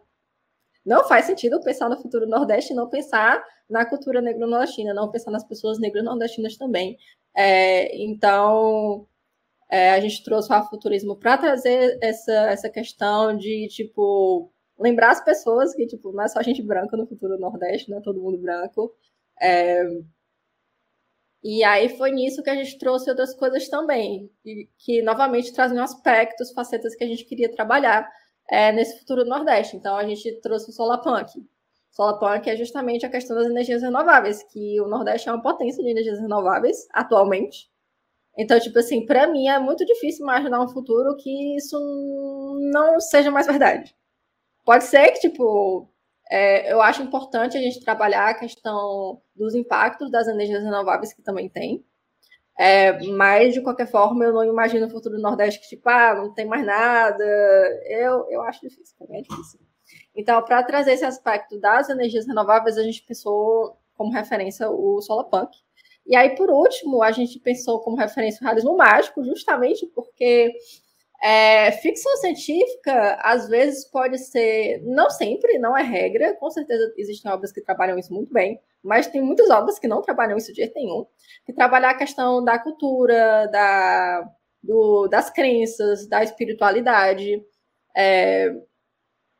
Não 0.85 1.07
faz 1.07 1.25
sentido 1.25 1.61
pensar 1.61 1.89
no 1.89 2.01
futuro 2.01 2.25
do 2.25 2.31
Nordeste 2.31 2.73
e 2.73 2.75
não 2.75 2.89
pensar 2.89 3.41
na 3.69 3.85
cultura 3.85 4.21
negro-nordestina, 4.21 4.93
não 4.93 5.09
pensar 5.09 5.31
nas 5.31 5.45
pessoas 5.45 5.79
negras 5.79 6.03
nordestinas 6.03 6.57
também. 6.57 6.97
É, 7.35 7.95
então, 8.03 9.07
é, 9.71 9.91
a 9.91 9.99
gente 10.01 10.23
trouxe 10.23 10.51
o 10.51 10.55
afuturismo 10.55 11.15
para 11.15 11.37
trazer 11.37 11.97
essa, 12.01 12.33
essa 12.51 12.69
questão 12.69 13.37
de, 13.37 13.67
tipo, 13.69 14.52
lembrar 14.77 15.11
as 15.11 15.23
pessoas 15.23 15.73
que, 15.75 15.85
tipo, 15.87 16.11
não 16.11 16.23
é 16.23 16.27
só 16.27 16.41
gente 16.41 16.61
branca 16.61 16.97
no 16.97 17.07
futuro 17.07 17.37
Nordeste, 17.37 17.89
não 17.89 17.99
é 17.99 18.01
todo 18.01 18.21
mundo 18.21 18.37
branco. 18.37 18.93
É... 19.41 19.83
E 21.43 21.63
aí 21.63 21.89
foi 21.89 22.11
nisso 22.11 22.41
que 22.41 22.49
a 22.49 22.55
gente 22.55 22.77
trouxe 22.77 23.09
outras 23.09 23.33
coisas 23.35 23.67
também, 23.67 24.31
que, 24.41 24.69
que 24.77 25.01
novamente 25.01 25.53
trazem 25.53 25.77
aspectos, 25.79 26.53
facetas 26.53 26.95
que 26.95 27.03
a 27.03 27.07
gente 27.07 27.25
queria 27.25 27.51
trabalhar 27.51 28.09
é, 28.49 28.71
nesse 28.71 28.99
futuro 28.99 29.25
Nordeste. 29.25 29.75
Então 29.75 29.95
a 29.95 30.05
gente 30.07 30.39
trouxe 30.41 30.69
o 30.69 30.73
Solar 30.73 31.01
Punk. 31.01 31.31
Solar 31.91 32.41
é 32.47 32.55
justamente 32.55 33.05
a 33.05 33.09
questão 33.09 33.35
das 33.35 33.47
energias 33.47 33.81
renováveis, 33.83 34.41
que 34.51 34.79
o 34.81 34.87
Nordeste 34.87 35.29
é 35.29 35.31
uma 35.31 35.41
potência 35.41 35.83
de 35.83 35.89
energias 35.91 36.19
renováveis 36.19 36.87
atualmente. 36.91 37.69
Então, 38.37 38.59
tipo 38.59 38.79
assim, 38.79 39.05
para 39.05 39.27
mim 39.27 39.47
é 39.47 39.59
muito 39.59 39.85
difícil 39.85 40.23
imaginar 40.23 40.59
um 40.63 40.67
futuro 40.67 41.15
que 41.17 41.55
isso 41.55 41.77
não 42.71 42.99
seja 42.99 43.29
mais 43.29 43.45
verdade. 43.45 43.95
Pode 44.65 44.85
ser 44.85 45.11
que, 45.11 45.19
tipo, 45.19 45.89
é, 46.29 46.71
eu 46.71 46.81
acho 46.81 47.01
importante 47.03 47.57
a 47.57 47.61
gente 47.61 47.83
trabalhar 47.83 48.29
a 48.29 48.33
questão 48.33 49.21
dos 49.35 49.53
impactos 49.55 50.09
das 50.09 50.27
energias 50.27 50.63
renováveis 50.63 51.13
que 51.13 51.21
também 51.21 51.49
tem. 51.49 51.85
É, 52.57 53.01
mas, 53.07 53.53
de 53.53 53.61
qualquer 53.61 53.87
forma, 53.87 54.23
eu 54.23 54.33
não 54.33 54.43
imagino 54.43 54.85
o 54.85 54.89
futuro 54.89 55.15
do 55.15 55.21
Nordeste 55.21 55.59
que, 55.61 55.69
tipo, 55.69 55.89
ah, 55.89 56.15
não 56.15 56.33
tem 56.33 56.45
mais 56.45 56.65
nada. 56.65 57.23
Eu, 57.85 58.29
eu 58.29 58.41
acho 58.43 58.61
difícil, 58.61 58.95
também 58.97 59.19
é 59.19 59.23
difícil. 59.23 59.59
Então, 60.15 60.41
para 60.43 60.63
trazer 60.63 60.93
esse 60.93 61.05
aspecto 61.05 61.59
das 61.59 61.89
energias 61.89 62.27
renováveis, 62.27 62.77
a 62.77 62.83
gente 62.83 63.03
pensou 63.03 63.77
como 63.95 64.11
referência 64.11 64.69
o 64.69 65.01
Solarpunk. 65.01 65.57
E 66.05 66.15
aí, 66.15 66.35
por 66.35 66.49
último, 66.49 67.01
a 67.01 67.11
gente 67.11 67.39
pensou 67.39 67.79
como 67.79 67.97
referência 67.97 68.39
o 68.41 68.45
realismo 68.45 68.75
mágico, 68.75 69.23
justamente 69.23 69.85
porque 69.87 70.53
é, 71.23 71.71
ficção 71.71 72.17
científica, 72.17 73.17
às 73.21 73.47
vezes, 73.47 73.85
pode 73.85 74.17
ser, 74.17 74.81
não 74.83 75.09
sempre, 75.09 75.57
não 75.57 75.77
é 75.77 75.81
regra, 75.81 76.35
com 76.35 76.49
certeza 76.51 76.93
existem 76.97 77.31
obras 77.31 77.49
que 77.49 77.61
trabalham 77.61 77.97
isso 77.97 78.13
muito 78.13 78.33
bem, 78.33 78.59
mas 78.83 79.07
tem 79.07 79.21
muitas 79.21 79.49
obras 79.49 79.79
que 79.79 79.87
não 79.87 80.01
trabalham 80.01 80.37
isso 80.37 80.51
de 80.51 80.57
jeito 80.57 80.73
nenhum, 80.75 81.05
que 81.45 81.53
trabalham 81.53 81.89
a 81.89 81.93
questão 81.93 82.43
da 82.43 82.59
cultura, 82.59 83.47
da, 83.47 84.29
do, 84.61 85.07
das 85.07 85.29
crenças, 85.29 86.05
da 86.07 86.21
espiritualidade. 86.21 87.41
É, 87.95 88.53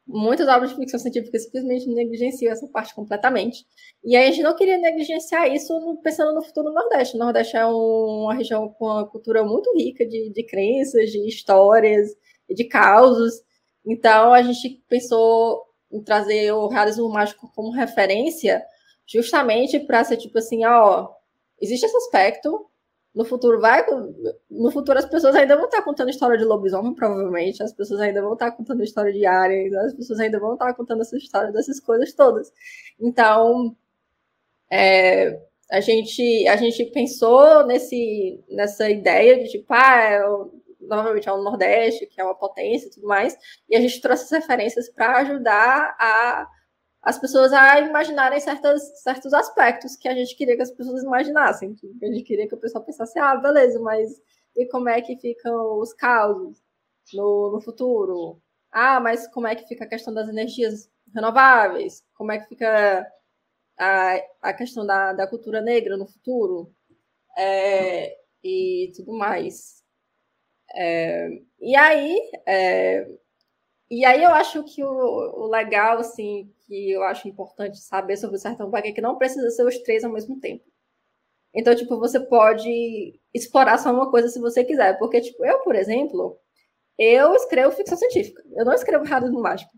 muitas 0.05 0.47
obras 0.47 0.71
de 0.71 0.75
ficção 0.75 0.99
científica 0.99 1.39
simplesmente 1.39 1.87
negligenciam 1.89 2.51
essa 2.51 2.67
parte 2.67 2.93
completamente. 2.93 3.65
E 4.03 4.15
aí 4.15 4.27
a 4.27 4.31
gente 4.31 4.43
não 4.43 4.55
queria 4.55 4.77
negligenciar 4.77 5.51
isso 5.51 5.73
pensando 6.03 6.33
no 6.33 6.43
futuro 6.43 6.69
do 6.69 6.75
Nordeste. 6.75 7.15
O 7.15 7.19
Nordeste 7.19 7.55
é 7.55 7.65
uma 7.65 8.33
região 8.33 8.69
com 8.69 8.85
uma 8.85 9.07
cultura 9.07 9.43
muito 9.43 9.73
rica 9.75 10.05
de, 10.05 10.29
de 10.31 10.43
crenças, 10.43 11.11
de 11.11 11.25
histórias, 11.27 12.11
de 12.49 12.65
causos. 12.65 13.41
Então 13.85 14.33
a 14.33 14.41
gente 14.41 14.83
pensou 14.87 15.63
em 15.91 16.03
trazer 16.03 16.51
o 16.51 16.67
realismo 16.67 17.09
mágico 17.09 17.51
como 17.55 17.71
referência, 17.71 18.63
justamente 19.05 19.79
para 19.79 20.03
ser 20.03 20.17
tipo 20.17 20.37
assim, 20.37 20.65
ó, 20.65 21.09
existe 21.61 21.85
esse 21.85 21.95
aspecto, 21.97 22.65
no 23.13 23.23
futuro 23.23 23.59
vai. 23.59 23.85
No 24.49 24.71
futuro 24.71 24.97
as 24.97 25.05
pessoas 25.05 25.35
ainda 25.35 25.55
vão 25.55 25.65
estar 25.65 25.81
contando 25.83 26.09
história 26.09 26.37
de 26.37 26.43
lobisomem, 26.43 26.93
provavelmente. 26.93 27.61
As 27.61 27.73
pessoas 27.73 27.99
ainda 27.99 28.21
vão 28.21 28.33
estar 28.33 28.51
contando 28.51 28.83
história 28.83 29.13
de 29.13 29.25
aliens, 29.25 29.73
as 29.73 29.93
pessoas 29.93 30.19
ainda 30.19 30.39
vão 30.39 30.53
estar 30.53 30.73
contando 30.73 31.01
essa 31.01 31.17
história 31.17 31.51
dessas 31.51 31.79
coisas 31.79 32.13
todas. 32.13 32.51
Então, 32.99 33.75
é, 34.71 35.39
a, 35.71 35.79
gente, 35.79 36.47
a 36.47 36.55
gente 36.55 36.85
pensou 36.85 37.65
nesse, 37.65 38.43
nessa 38.49 38.89
ideia 38.89 39.43
de 39.43 39.49
tipo, 39.51 39.65
ah, 39.69 40.03
é, 40.03 40.23
novamente 40.81 41.29
é 41.29 41.31
o 41.31 41.43
Nordeste, 41.43 42.07
que 42.07 42.19
é 42.19 42.23
uma 42.23 42.35
potência 42.35 42.87
e 42.87 42.91
tudo 42.91 43.07
mais, 43.07 43.37
e 43.69 43.75
a 43.75 43.81
gente 43.81 44.01
trouxe 44.01 44.23
as 44.23 44.31
referências 44.41 44.89
para 44.89 45.19
ajudar 45.19 45.95
a 45.99 46.47
as 47.03 47.19
pessoas 47.19 47.51
a 47.51 47.79
imaginarem 47.81 48.39
certas, 48.39 49.01
certos 49.01 49.33
aspectos 49.33 49.97
que 49.97 50.07
a 50.07 50.15
gente 50.15 50.35
queria 50.37 50.55
que 50.55 50.61
as 50.61 50.71
pessoas 50.71 51.03
imaginassem. 51.03 51.75
Que 51.75 52.05
a 52.05 52.07
gente 52.07 52.23
queria 52.23 52.47
que 52.47 52.55
o 52.55 52.59
pessoal 52.59 52.83
pensasse, 52.83 53.19
ah, 53.19 53.35
beleza, 53.35 53.79
mas 53.81 54.09
e 54.55 54.65
como 54.67 54.87
é 54.89 55.01
que 55.01 55.17
ficam 55.17 55.79
os 55.79 55.93
causos 55.93 56.63
no, 57.13 57.51
no 57.51 57.61
futuro? 57.61 58.41
Ah, 58.71 58.99
mas 59.01 59.27
como 59.27 59.47
é 59.47 59.55
que 59.55 59.67
fica 59.67 59.83
a 59.83 59.89
questão 59.89 60.13
das 60.13 60.29
energias 60.29 60.89
renováveis? 61.13 62.03
Como 62.15 62.31
é 62.31 62.39
que 62.39 62.47
fica 62.47 63.05
a, 63.77 64.15
a 64.41 64.53
questão 64.53 64.85
da, 64.85 65.13
da 65.13 65.27
cultura 65.27 65.61
negra 65.61 65.97
no 65.97 66.07
futuro? 66.07 66.73
É, 67.37 68.17
e 68.43 68.91
tudo 68.95 69.13
mais. 69.13 69.83
É, 70.75 71.29
e 71.59 71.75
aí, 71.75 72.17
é, 72.47 73.07
e 73.89 74.05
aí 74.05 74.23
eu 74.23 74.31
acho 74.31 74.63
que 74.63 74.83
o, 74.83 74.89
o, 74.89 75.47
legal, 75.47 75.99
assim, 75.99 76.51
que 76.65 76.91
eu 76.91 77.03
acho 77.03 77.27
importante 77.27 77.77
saber 77.77 78.17
sobre 78.17 78.37
o 78.37 78.39
Sertão 78.39 78.69
Bug 78.69 78.87
é 78.87 78.91
que 78.91 79.01
não 79.01 79.17
precisa 79.17 79.49
ser 79.51 79.65
os 79.65 79.77
três 79.79 80.03
ao 80.03 80.11
mesmo 80.11 80.39
tempo. 80.39 80.63
Então, 81.53 81.75
tipo, 81.75 81.99
você 81.99 82.19
pode 82.19 83.19
explorar 83.33 83.77
só 83.77 83.91
uma 83.91 84.09
coisa 84.09 84.27
se 84.29 84.39
você 84.39 84.63
quiser. 84.63 84.97
Porque, 84.97 85.21
tipo, 85.21 85.45
eu, 85.45 85.59
por 85.59 85.75
exemplo, 85.75 86.39
eu 86.97 87.35
escrevo 87.35 87.75
ficção 87.75 87.97
científica. 87.97 88.43
Eu 88.55 88.65
não 88.65 88.73
escrevo 88.73 89.05
no 89.29 89.41
mágico. 89.41 89.71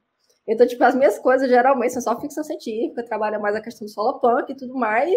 Então, 0.47 0.65
tipo, 0.67 0.83
as 0.83 0.95
minhas 0.95 1.19
coisas 1.19 1.49
geralmente 1.49 1.93
são 1.93 2.01
só 2.01 2.19
ficção 2.21 2.43
científica, 2.43 3.03
trabalha 3.03 3.39
mais 3.39 3.55
a 3.55 3.61
questão 3.61 3.85
do 3.85 3.91
solo 3.91 4.19
punk 4.19 4.51
e 4.51 4.55
tudo 4.55 4.75
mais. 4.75 5.13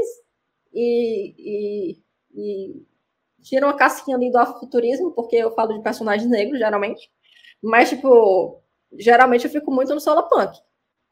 E, 0.72 1.34
e, 1.38 2.02
e 2.34 2.86
tira 3.42 3.66
uma 3.66 3.76
casquinha 3.76 4.16
ali 4.16 4.30
do 4.30 4.38
afrofuturismo, 4.38 5.12
porque 5.12 5.36
eu 5.36 5.54
falo 5.54 5.74
de 5.74 5.82
personagens 5.82 6.28
negros, 6.28 6.58
geralmente. 6.58 7.10
Mas, 7.62 7.90
tipo, 7.90 8.62
geralmente 8.92 9.44
eu 9.44 9.50
fico 9.50 9.70
muito 9.72 9.94
no 9.94 10.00
solo 10.00 10.28
punk. 10.28 10.58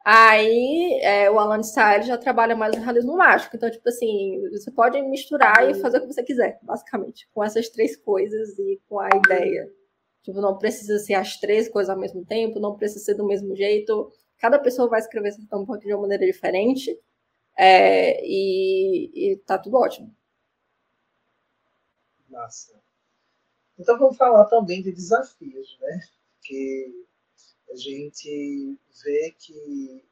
Aí 0.04 1.00
é, 1.02 1.28
o 1.28 1.38
Alan 1.38 1.62
Style 1.64 2.04
já 2.04 2.16
trabalha 2.16 2.54
mais 2.54 2.76
no 2.76 2.82
realismo 2.82 3.16
mágico. 3.16 3.56
Então, 3.56 3.68
tipo 3.68 3.88
assim, 3.88 4.40
você 4.50 4.70
pode 4.70 5.02
misturar 5.02 5.68
e 5.68 5.74
fazer 5.74 5.98
o 5.98 6.02
que 6.02 6.06
você 6.06 6.22
quiser, 6.22 6.60
basicamente, 6.62 7.28
com 7.34 7.42
essas 7.42 7.68
três 7.68 7.96
coisas 7.96 8.56
e 8.58 8.80
com 8.88 9.00
a 9.00 9.08
ideia. 9.08 9.68
Tipo, 10.22 10.40
não 10.40 10.58
precisa 10.58 10.98
ser 11.00 11.14
as 11.14 11.38
três 11.38 11.68
coisas 11.68 11.90
ao 11.90 11.98
mesmo 12.00 12.24
tempo, 12.24 12.60
não 12.60 12.76
precisa 12.76 13.04
ser 13.04 13.14
do 13.14 13.26
mesmo 13.26 13.56
jeito. 13.56 14.12
Cada 14.38 14.58
pessoa 14.60 14.88
vai 14.88 15.00
escrever 15.00 15.30
esse 15.30 15.46
tampão 15.48 15.76
de 15.76 15.92
uma 15.92 16.02
maneira 16.02 16.24
diferente. 16.24 16.96
É, 17.56 18.24
e, 18.24 19.32
e 19.32 19.36
tá 19.38 19.58
tudo 19.58 19.76
ótimo. 19.78 20.14
Massa. 22.28 22.80
Então 23.78 23.98
vamos 23.98 24.16
falar 24.16 24.44
também 24.46 24.82
de 24.82 24.92
desafios, 24.92 25.78
né? 25.80 26.00
Que 26.42 27.05
a 27.70 27.76
gente 27.76 28.78
vê 29.04 29.34
que 29.38 30.04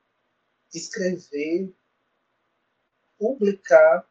escrever, 0.74 1.72
publicar 3.18 4.08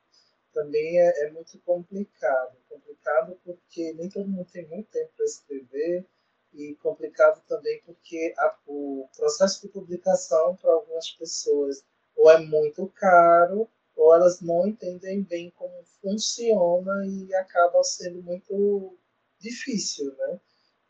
também 0.54 1.00
é, 1.00 1.26
é, 1.26 1.32
muito 1.32 1.58
complicado. 1.60 2.56
Complicado 2.70 3.38
porque 3.44 3.94
nem 3.94 4.10
todo 4.10 4.30
mundo 4.30 4.48
tem 4.52 4.68
muito 4.68 4.90
tempo 4.90 5.12
para 5.16 5.26
escrever 5.26 6.06
e 6.54 6.76
complicado 6.76 7.44
também 7.48 7.82
porque 7.86 8.34
a, 8.38 8.56
o 8.68 9.10
processo 9.18 9.62
de 9.62 9.70
publicação 9.70 10.56
para 10.56 10.72
algumas 10.72 11.10
pessoas 11.12 11.84
ou 12.16 12.30
é 12.30 12.40
muito 12.40 12.88
caro 12.88 13.68
ou 13.96 14.14
elas 14.14 14.40
não 14.42 14.68
entendem 14.68 15.24
bem 15.24 15.52
como 15.52 15.84
funciona 16.02 17.06
e 17.06 17.34
acaba 17.36 17.84
sendo 17.84 18.22
muito 18.22 18.98
difícil, 19.40 20.16
né? 20.16 20.40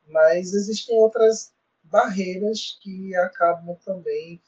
Mas 0.07 0.53
existem 0.53 0.97
outras 0.99 1.52
barreiras 1.93 2.79
que 2.81 3.15
acabam 3.17 3.77
também 3.85 4.41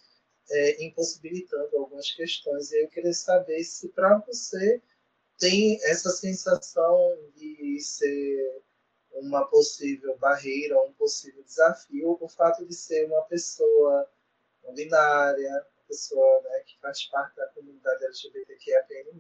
é, 0.50 0.84
impossibilitando 0.84 1.78
algumas 1.78 2.12
questões. 2.12 2.72
E 2.72 2.84
eu 2.84 2.90
queria 2.90 3.14
saber 3.14 3.64
se 3.64 3.90
para 3.90 4.18
você 4.18 4.82
tem 5.38 5.80
essa 5.84 6.10
sensação 6.10 6.98
de 7.36 7.80
ser 7.82 8.64
uma 9.12 9.46
possível 9.46 10.18
barreira, 10.18 10.82
um 10.82 10.94
possível 10.94 11.44
desafio, 11.44 12.18
o 12.20 12.28
fato 12.28 12.66
de 12.66 12.74
ser 12.74 13.06
uma 13.06 13.22
pessoa 13.25 14.10
não 14.64 14.74
binária, 14.74 15.52
uma 15.52 15.84
pessoa 15.88 16.42
né, 16.42 16.64
que 16.66 16.80
faz 16.80 17.06
parte 17.06 17.36
da 17.36 17.46
comunidade 17.50 18.06
LGBTQIAPN+, 18.06 19.20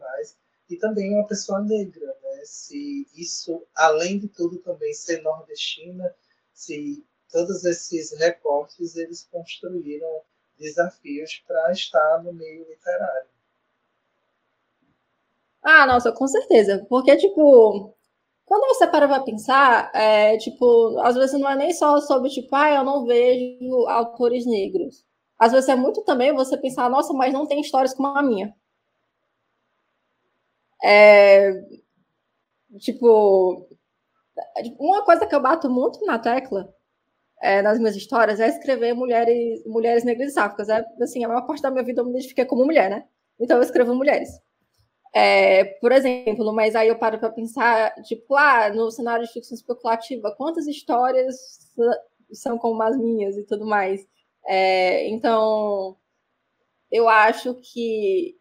e 0.67 0.77
também 0.77 1.13
uma 1.13 1.27
pessoa 1.27 1.61
negra, 1.61 2.07
né? 2.23 2.41
Se 2.43 3.07
isso, 3.13 3.67
além 3.75 4.17
de 4.17 4.27
tudo, 4.27 4.57
também 4.57 4.91
ser 4.95 5.21
nordestina, 5.21 6.15
se 6.51 7.05
todos 7.35 7.65
esses 7.65 8.17
recortes 8.17 8.95
eles 8.95 9.27
construíram 9.29 10.21
desafios 10.57 11.43
para 11.45 11.69
estar 11.73 12.23
no 12.23 12.31
meio 12.31 12.65
literário. 12.65 13.27
Ah, 15.61 15.85
nossa, 15.85 16.13
com 16.13 16.25
certeza. 16.29 16.85
Porque, 16.87 17.17
tipo, 17.17 17.93
quando 18.45 18.67
você 18.73 18.87
para 18.87 19.05
para 19.05 19.21
pensar, 19.23 19.91
é, 19.93 20.37
tipo, 20.37 20.97
às 20.99 21.15
vezes 21.15 21.37
não 21.37 21.49
é 21.49 21.57
nem 21.57 21.73
só 21.73 21.99
sobre, 21.99 22.29
tipo, 22.29 22.55
ah, 22.55 22.71
eu 22.73 22.85
não 22.85 23.05
vejo 23.05 23.85
autores 23.87 24.45
negros. 24.45 25.05
Às 25.37 25.51
vezes 25.51 25.67
é 25.67 25.75
muito 25.75 26.03
também 26.03 26.33
você 26.33 26.57
pensar, 26.57 26.89
nossa, 26.89 27.11
mas 27.11 27.33
não 27.33 27.45
tem 27.45 27.59
histórias 27.59 27.93
como 27.93 28.07
a 28.17 28.23
minha. 28.23 28.55
É, 30.81 31.51
tipo, 32.79 33.67
uma 34.79 35.03
coisa 35.03 35.25
que 35.27 35.35
eu 35.35 35.41
bato 35.41 35.69
muito 35.69 36.05
na 36.05 36.17
tecla 36.17 36.73
é, 37.41 37.61
nas 37.61 37.79
minhas 37.79 37.95
histórias 37.95 38.39
é 38.39 38.47
escrever 38.47 38.93
mulheres, 38.93 39.63
mulheres 39.65 40.03
negras 40.03 40.31
e 40.31 40.33
sáficas. 40.33 40.69
É, 40.69 40.85
assim, 41.01 41.23
a 41.23 41.27
maior 41.27 41.45
parte 41.45 41.61
da 41.61 41.71
minha 41.71 41.83
vida 41.83 42.01
eu 42.01 42.05
me 42.05 42.11
identifiquei 42.11 42.45
como 42.45 42.65
mulher, 42.65 42.89
né? 42.89 43.05
Então 43.39 43.57
eu 43.57 43.63
escrevo 43.63 43.93
mulheres. 43.95 44.29
É, 45.13 45.65
por 45.79 45.91
exemplo, 45.93 46.53
mas 46.53 46.75
aí 46.75 46.89
eu 46.89 46.99
paro 46.99 47.19
para 47.19 47.29
pensar, 47.31 47.93
tipo, 48.03 48.35
ah, 48.35 48.69
no 48.69 48.91
cenário 48.91 49.25
de 49.25 49.31
ficção 49.33 49.55
especulativa, 49.55 50.35
quantas 50.37 50.67
histórias 50.67 51.35
são 52.33 52.57
como 52.57 52.81
as 52.83 52.97
minhas 52.97 53.37
e 53.37 53.45
tudo 53.45 53.65
mais. 53.65 54.05
É, 54.47 55.07
então, 55.09 55.97
eu 56.91 57.09
acho 57.09 57.55
que. 57.55 58.37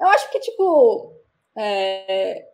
Eu 0.00 0.06
acho 0.08 0.30
que, 0.30 0.40
tipo, 0.40 1.14
é, 1.56 2.46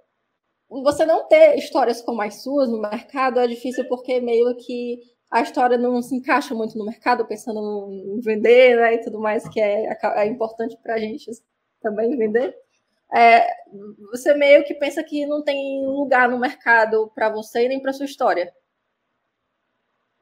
você 0.70 1.04
não 1.04 1.26
ter 1.26 1.56
histórias 1.58 2.00
como 2.00 2.22
as 2.22 2.42
suas 2.42 2.70
no 2.70 2.80
mercado 2.80 3.40
é 3.40 3.46
difícil 3.46 3.86
porque 3.88 4.20
meio 4.20 4.56
que 4.56 5.00
a 5.30 5.42
história 5.42 5.76
não 5.78 6.00
se 6.02 6.14
encaixa 6.16 6.54
muito 6.54 6.76
no 6.78 6.84
mercado, 6.86 7.26
pensando 7.26 7.88
em 7.90 8.20
vender 8.20 8.76
né, 8.76 8.94
e 8.94 9.00
tudo 9.00 9.20
mais, 9.20 9.48
que 9.48 9.60
é, 9.60 9.86
é 10.16 10.26
importante 10.26 10.76
para 10.82 10.94
a 10.94 10.98
gente 10.98 11.30
também 11.80 12.16
vender. 12.16 12.56
É, 13.12 13.46
você 14.12 14.34
meio 14.34 14.64
que 14.64 14.74
pensa 14.74 15.02
que 15.04 15.26
não 15.26 15.42
tem 15.42 15.84
lugar 15.86 16.28
no 16.28 16.38
mercado 16.38 17.10
para 17.14 17.28
você 17.30 17.68
nem 17.68 17.80
para 17.80 17.92
sua 17.92 18.06
história. 18.06 18.52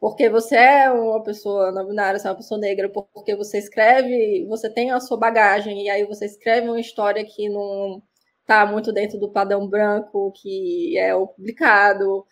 porque 0.01 0.29
você 0.29 0.57
é 0.57 0.91
uma 0.91 1.23
pessoa 1.23 1.73
não 1.73 1.87
binária, 1.87 2.19
você 2.19 2.29
é 2.29 2.31
uma 2.31 2.37
pessoa 2.37 2.61
negra, 2.61 2.89
porque 2.89 3.35
você 3.35 3.59
escreve, 3.59 4.47
você 4.47 4.71
tem 4.71 4.91
a 4.91 5.01
sua 5.01 5.17
bagagem, 5.19 5.85
e 5.85 5.91
aí 5.91 6.05
você 6.07 6.27
escreve 6.27 6.69
uma 6.69 6.81
história 6.81 7.25
que 7.25 7.49
não 7.49 8.03
está 8.49 8.65
muito 8.65 8.91
dentro 8.91 9.19
do 9.19 9.31
padrão 9.31 9.69
branco 9.69 10.33
que 10.33 10.97
é 10.97 11.15
o 11.15 11.27
publicado. 11.29 12.25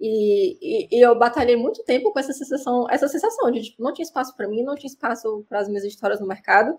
E, 0.00 0.86
e, 0.86 0.96
e, 0.96 1.00
eu 1.04 1.18
batalhei 1.18 1.56
muito 1.56 1.82
tempo 1.84 2.12
com 2.12 2.20
essa 2.20 2.32
sensação, 2.32 2.86
essa 2.88 3.08
sensação 3.08 3.50
de 3.50 3.62
tipo, 3.62 3.82
não 3.82 3.92
tinha 3.92 4.04
espaço 4.04 4.36
para 4.36 4.46
mim, 4.48 4.62
não 4.62 4.76
tinha 4.76 4.88
espaço 4.88 5.44
para 5.48 5.58
as 5.58 5.68
minhas 5.68 5.84
histórias 5.84 6.20
no 6.20 6.26
mercado. 6.26 6.76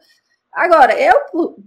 Agora, 0.53 0.99
eu, 0.99 1.13
por, 1.31 1.57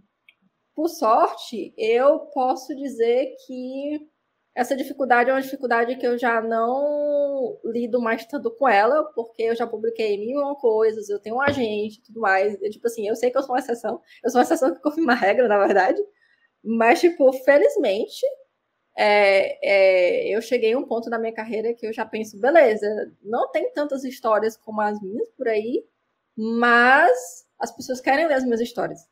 por 0.75 0.89
sorte, 0.89 1.75
eu 1.77 2.21
posso 2.33 2.75
dizer 2.75 3.37
que 3.47 4.09
essa 4.55 4.77
dificuldade 4.77 5.31
é 5.31 5.35
uma 5.35 5.43
dificuldade 5.43 5.97
que 5.97 6.07
eu 6.07 6.19
já 6.19 6.41
não 6.41 7.59
lido 7.65 8.01
mais 8.01 8.25
tanto 8.27 8.51
com 8.51 8.69
ela, 8.69 9.05
porque 9.15 9.43
eu 9.43 9.57
já 9.57 9.67
publiquei 9.67 10.19
mil 10.19 10.41
coisas, 10.57 11.09
eu 11.11 11.19
tenho 11.21 11.37
um 11.37 11.43
agente 11.43 11.99
e 11.99 12.03
tudo 12.03 12.21
mais. 12.21 12.61
Eu, 12.63 12.71
tipo 12.71 12.87
assim, 12.87 13.07
eu 13.09 13.17
sei 13.17 13.31
que 13.31 13.37
eu 13.39 13.43
sou 13.43 13.55
uma 13.55 13.59
exceção, 13.61 14.01
eu 14.25 14.31
sou 14.31 14.39
uma 14.41 14.45
exceção 14.45 14.73
que 14.75 14.81
confirma 14.81 15.13
a 15.13 15.17
regra, 15.17 15.49
na 15.49 15.59
verdade. 15.59 16.03
Mas, 16.65 17.01
tipo, 17.01 17.33
felizmente, 17.45 18.25
é, 18.97 20.29
é, 20.31 20.37
eu 20.37 20.43
cheguei 20.43 20.73
a 20.75 20.79
um 20.79 20.87
ponto 20.87 21.11
da 21.11 21.19
minha 21.19 21.33
carreira 21.35 21.75
que 21.75 21.87
eu 21.87 21.93
já 21.93 22.05
penso, 22.07 22.39
beleza, 22.39 22.87
não 23.23 23.51
tem 23.51 23.73
tantas 23.73 24.05
histórias 24.05 24.57
como 24.57 24.81
as 24.81 25.01
minhas 25.03 25.29
por 25.31 25.49
aí, 25.49 25.85
mas 26.37 27.47
as 27.59 27.73
pessoas 27.75 28.01
querem 28.01 28.27
ler 28.27 28.35
as 28.35 28.45
minhas 28.45 28.61
histórias. 28.61 29.09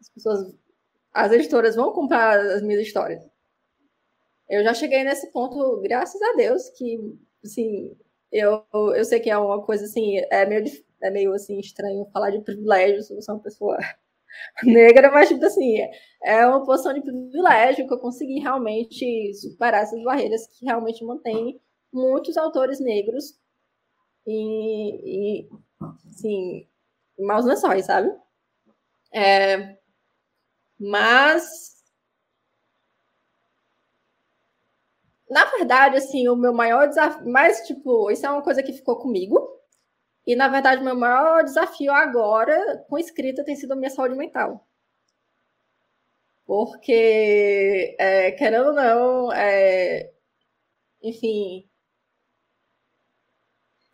As 0.00 0.08
pessoas, 0.10 0.54
as 1.14 1.32
editoras 1.32 1.76
vão 1.76 1.92
comprar 1.92 2.38
as 2.40 2.62
minhas 2.62 2.82
histórias 2.82 3.24
eu 4.48 4.62
já 4.64 4.72
cheguei 4.74 5.04
nesse 5.04 5.30
ponto, 5.30 5.80
graças 5.82 6.20
a 6.22 6.32
Deus, 6.34 6.70
que, 6.70 6.98
assim, 7.44 7.96
eu, 8.32 8.64
eu 8.72 9.04
sei 9.04 9.20
que 9.20 9.30
é 9.30 9.36
uma 9.36 9.62
coisa, 9.62 9.84
assim, 9.84 10.18
é 10.30 10.46
meio, 10.46 10.64
é 11.02 11.10
meio, 11.10 11.32
assim, 11.34 11.58
estranho 11.58 12.06
falar 12.12 12.30
de 12.30 12.40
privilégio 12.40 13.02
se 13.02 13.14
você 13.14 13.30
é 13.30 13.34
uma 13.34 13.42
pessoa 13.42 13.78
negra, 14.64 15.10
mas, 15.10 15.28
tipo 15.28 15.44
assim, 15.44 15.76
é 16.22 16.46
uma 16.46 16.64
posição 16.64 16.92
de 16.94 17.02
privilégio 17.02 17.86
que 17.86 17.94
eu 17.94 17.98
consegui 18.00 18.40
realmente 18.40 19.34
superar 19.34 19.82
essas 19.82 20.02
barreiras 20.02 20.46
que 20.48 20.64
realmente 20.64 21.04
mantém 21.04 21.60
muitos 21.92 22.36
autores 22.36 22.80
negros 22.80 23.34
e, 24.26 25.42
e 25.44 25.48
assim, 26.10 26.66
maus 27.18 27.44
lençóis, 27.46 27.86
sabe? 27.86 28.10
É, 29.12 29.78
mas 30.78 31.44
na 35.30 35.44
verdade, 35.44 35.96
assim, 35.96 36.28
o 36.28 36.36
meu 36.36 36.52
maior 36.54 36.88
desafio, 36.88 37.28
mas, 37.30 37.66
tipo, 37.66 38.10
isso 38.10 38.24
é 38.26 38.30
uma 38.30 38.42
coisa 38.42 38.62
que 38.62 38.72
ficou 38.72 38.96
comigo. 38.98 39.57
E, 40.28 40.36
na 40.36 40.48
verdade, 40.48 40.84
meu 40.84 40.94
maior 40.96 41.42
desafio 41.44 41.92
agora 41.92 42.84
com 42.88 42.98
escrita 42.98 43.44
tem 43.44 43.56
sido 43.56 43.72
a 43.72 43.76
minha 43.76 43.90
saúde 43.90 44.14
mental. 44.14 44.66
Porque, 46.46 47.94
é, 47.98 48.32
querendo 48.32 48.68
ou 48.68 48.72
não, 48.74 49.32
é, 49.32 50.10
enfim, 51.02 51.68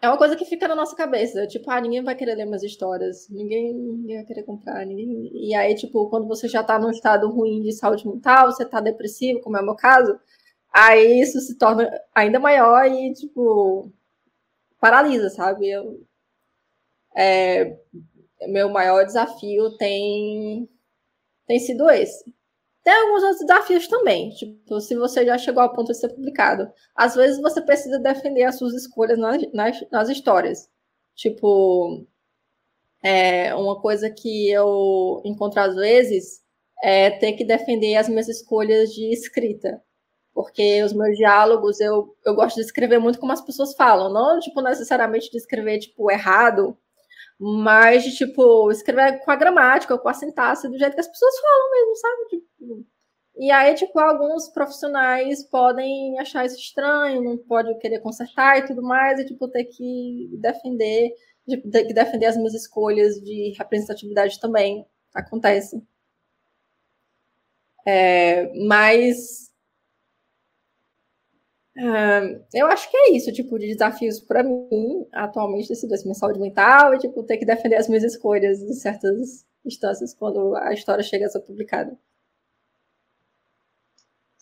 é 0.00 0.08
uma 0.08 0.18
coisa 0.18 0.36
que 0.36 0.44
fica 0.44 0.68
na 0.68 0.74
nossa 0.74 0.94
cabeça. 0.94 1.46
Tipo, 1.46 1.70
ah, 1.70 1.80
ninguém 1.80 2.02
vai 2.02 2.14
querer 2.14 2.34
ler 2.34 2.44
minhas 2.46 2.62
histórias, 2.62 3.28
ninguém, 3.30 3.72
ninguém 3.74 4.16
vai 4.16 4.26
querer 4.26 4.42
comprar, 4.44 4.84
ninguém... 4.86 5.30
E 5.34 5.54
aí, 5.54 5.74
tipo, 5.74 6.08
quando 6.10 6.28
você 6.28 6.46
já 6.48 6.62
tá 6.62 6.78
num 6.78 6.90
estado 6.90 7.28
ruim 7.30 7.62
de 7.62 7.72
saúde 7.72 8.06
mental, 8.06 8.52
você 8.52 8.64
tá 8.64 8.80
depressivo, 8.80 9.40
como 9.40 9.56
é 9.56 9.60
o 9.62 9.64
meu 9.64 9.74
caso, 9.74 10.18
Aí 10.74 11.20
isso 11.20 11.40
se 11.40 11.56
torna 11.56 11.88
ainda 12.14 12.40
maior 12.40 12.84
e, 12.86 13.12
tipo, 13.14 13.92
paralisa, 14.80 15.30
sabe? 15.30 15.70
Eu, 15.70 16.04
é, 17.16 17.76
meu 18.48 18.68
maior 18.68 19.04
desafio 19.04 19.76
tem, 19.76 20.68
tem 21.46 21.58
sido 21.60 21.88
esse. 21.90 22.24
Tem 22.82 22.92
alguns 22.94 23.22
outros 23.22 23.40
desafios 23.40 23.88
também. 23.88 24.30
Tipo, 24.30 24.80
se 24.80 24.94
você 24.94 25.24
já 25.24 25.38
chegou 25.38 25.62
ao 25.62 25.72
ponto 25.72 25.92
de 25.92 25.98
ser 25.98 26.10
publicado, 26.10 26.70
às 26.94 27.14
vezes 27.14 27.40
você 27.40 27.62
precisa 27.62 27.98
defender 27.98 28.44
as 28.44 28.58
suas 28.58 28.74
escolhas 28.74 29.18
nas, 29.18 29.42
nas, 29.52 29.90
nas 29.90 30.08
histórias. 30.10 30.68
Tipo, 31.14 32.06
é, 33.02 33.54
uma 33.54 33.80
coisa 33.80 34.10
que 34.10 34.50
eu 34.50 35.22
encontro 35.24 35.60
às 35.60 35.74
vezes 35.74 36.42
é 36.82 37.10
ter 37.10 37.32
que 37.34 37.44
defender 37.44 37.96
as 37.96 38.08
minhas 38.08 38.28
escolhas 38.28 38.90
de 38.92 39.12
escrita 39.12 39.82
porque 40.34 40.82
os 40.82 40.92
meus 40.92 41.16
diálogos 41.16 41.80
eu, 41.80 42.14
eu 42.26 42.34
gosto 42.34 42.56
de 42.56 42.62
escrever 42.62 42.98
muito 42.98 43.20
como 43.20 43.32
as 43.32 43.40
pessoas 43.40 43.74
falam, 43.74 44.12
não 44.12 44.40
tipo 44.40 44.60
necessariamente 44.60 45.30
de 45.30 45.38
escrever 45.38 45.78
tipo 45.78 46.10
errado, 46.10 46.76
mas 47.38 48.04
de 48.04 48.14
tipo 48.16 48.70
escrever 48.70 49.20
com 49.24 49.30
a 49.30 49.36
gramática, 49.36 49.98
com 49.98 50.08
a 50.08 50.14
sintaxe 50.14 50.68
do 50.68 50.78
jeito 50.78 50.94
que 50.94 51.00
as 51.00 51.08
pessoas 51.08 51.34
falam 51.40 51.70
mesmo, 51.72 51.96
sabe? 51.96 52.24
Tipo, 52.30 52.86
e 53.36 53.50
aí 53.50 53.74
tipo 53.74 53.98
alguns 53.98 54.48
profissionais 54.50 55.44
podem 55.50 56.18
achar 56.20 56.44
isso 56.46 56.56
estranho, 56.56 57.22
não 57.22 57.38
pode 57.38 57.76
querer 57.78 58.00
consertar 58.00 58.58
e 58.58 58.66
tudo 58.66 58.82
mais, 58.82 59.18
e 59.20 59.26
tipo 59.26 59.48
ter 59.48 59.64
que 59.64 60.30
defender, 60.40 61.10
de, 61.46 61.58
ter 61.70 61.84
que 61.86 61.94
defender 61.94 62.26
as 62.26 62.36
minhas 62.36 62.54
escolhas 62.54 63.14
de 63.20 63.54
representatividade 63.58 64.40
também 64.40 64.86
acontece. 65.14 65.82
É, 67.86 68.50
mas 68.66 69.53
eu 72.54 72.66
acho 72.68 72.90
que 72.90 72.96
é 72.96 73.12
isso, 73.12 73.32
tipo, 73.32 73.58
de 73.58 73.66
desafios 73.66 74.20
para 74.20 74.42
mim, 74.42 75.06
atualmente, 75.12 75.68
tem 75.68 75.76
sido 75.76 75.92
assim, 75.92 76.04
minha 76.04 76.14
saúde 76.14 76.38
mental 76.38 76.94
e, 76.94 76.98
tipo, 76.98 77.22
ter 77.24 77.36
que 77.36 77.44
defender 77.44 77.76
as 77.76 77.88
minhas 77.88 78.04
escolhas 78.04 78.60
em 78.60 78.72
certas 78.74 79.44
instâncias 79.64 80.14
quando 80.14 80.54
a 80.56 80.72
história 80.72 81.02
chega 81.02 81.26
a 81.26 81.28
ser 81.28 81.40
publicada. 81.40 81.98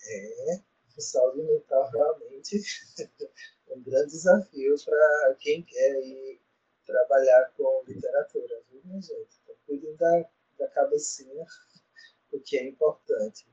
É, 0.05 0.61
saúde 1.03 1.42
mental 1.42 1.90
realmente 1.90 2.61
um 3.71 3.83
grande 3.83 4.12
desafio 4.12 4.75
para 4.85 5.35
quem 5.40 5.62
quer 5.62 6.01
ir 6.01 6.40
trabalhar 6.87 7.53
com 7.57 7.83
literatura, 7.87 8.62
viu, 8.71 8.81
minha 8.85 9.01
gente? 9.01 9.40
Então, 9.42 9.55
cuidem 9.66 9.95
da, 9.97 10.29
da 10.59 10.68
cabecinha, 10.68 11.45
o 12.33 12.40
que 12.40 12.59
é 12.59 12.68
importante. 12.68 13.47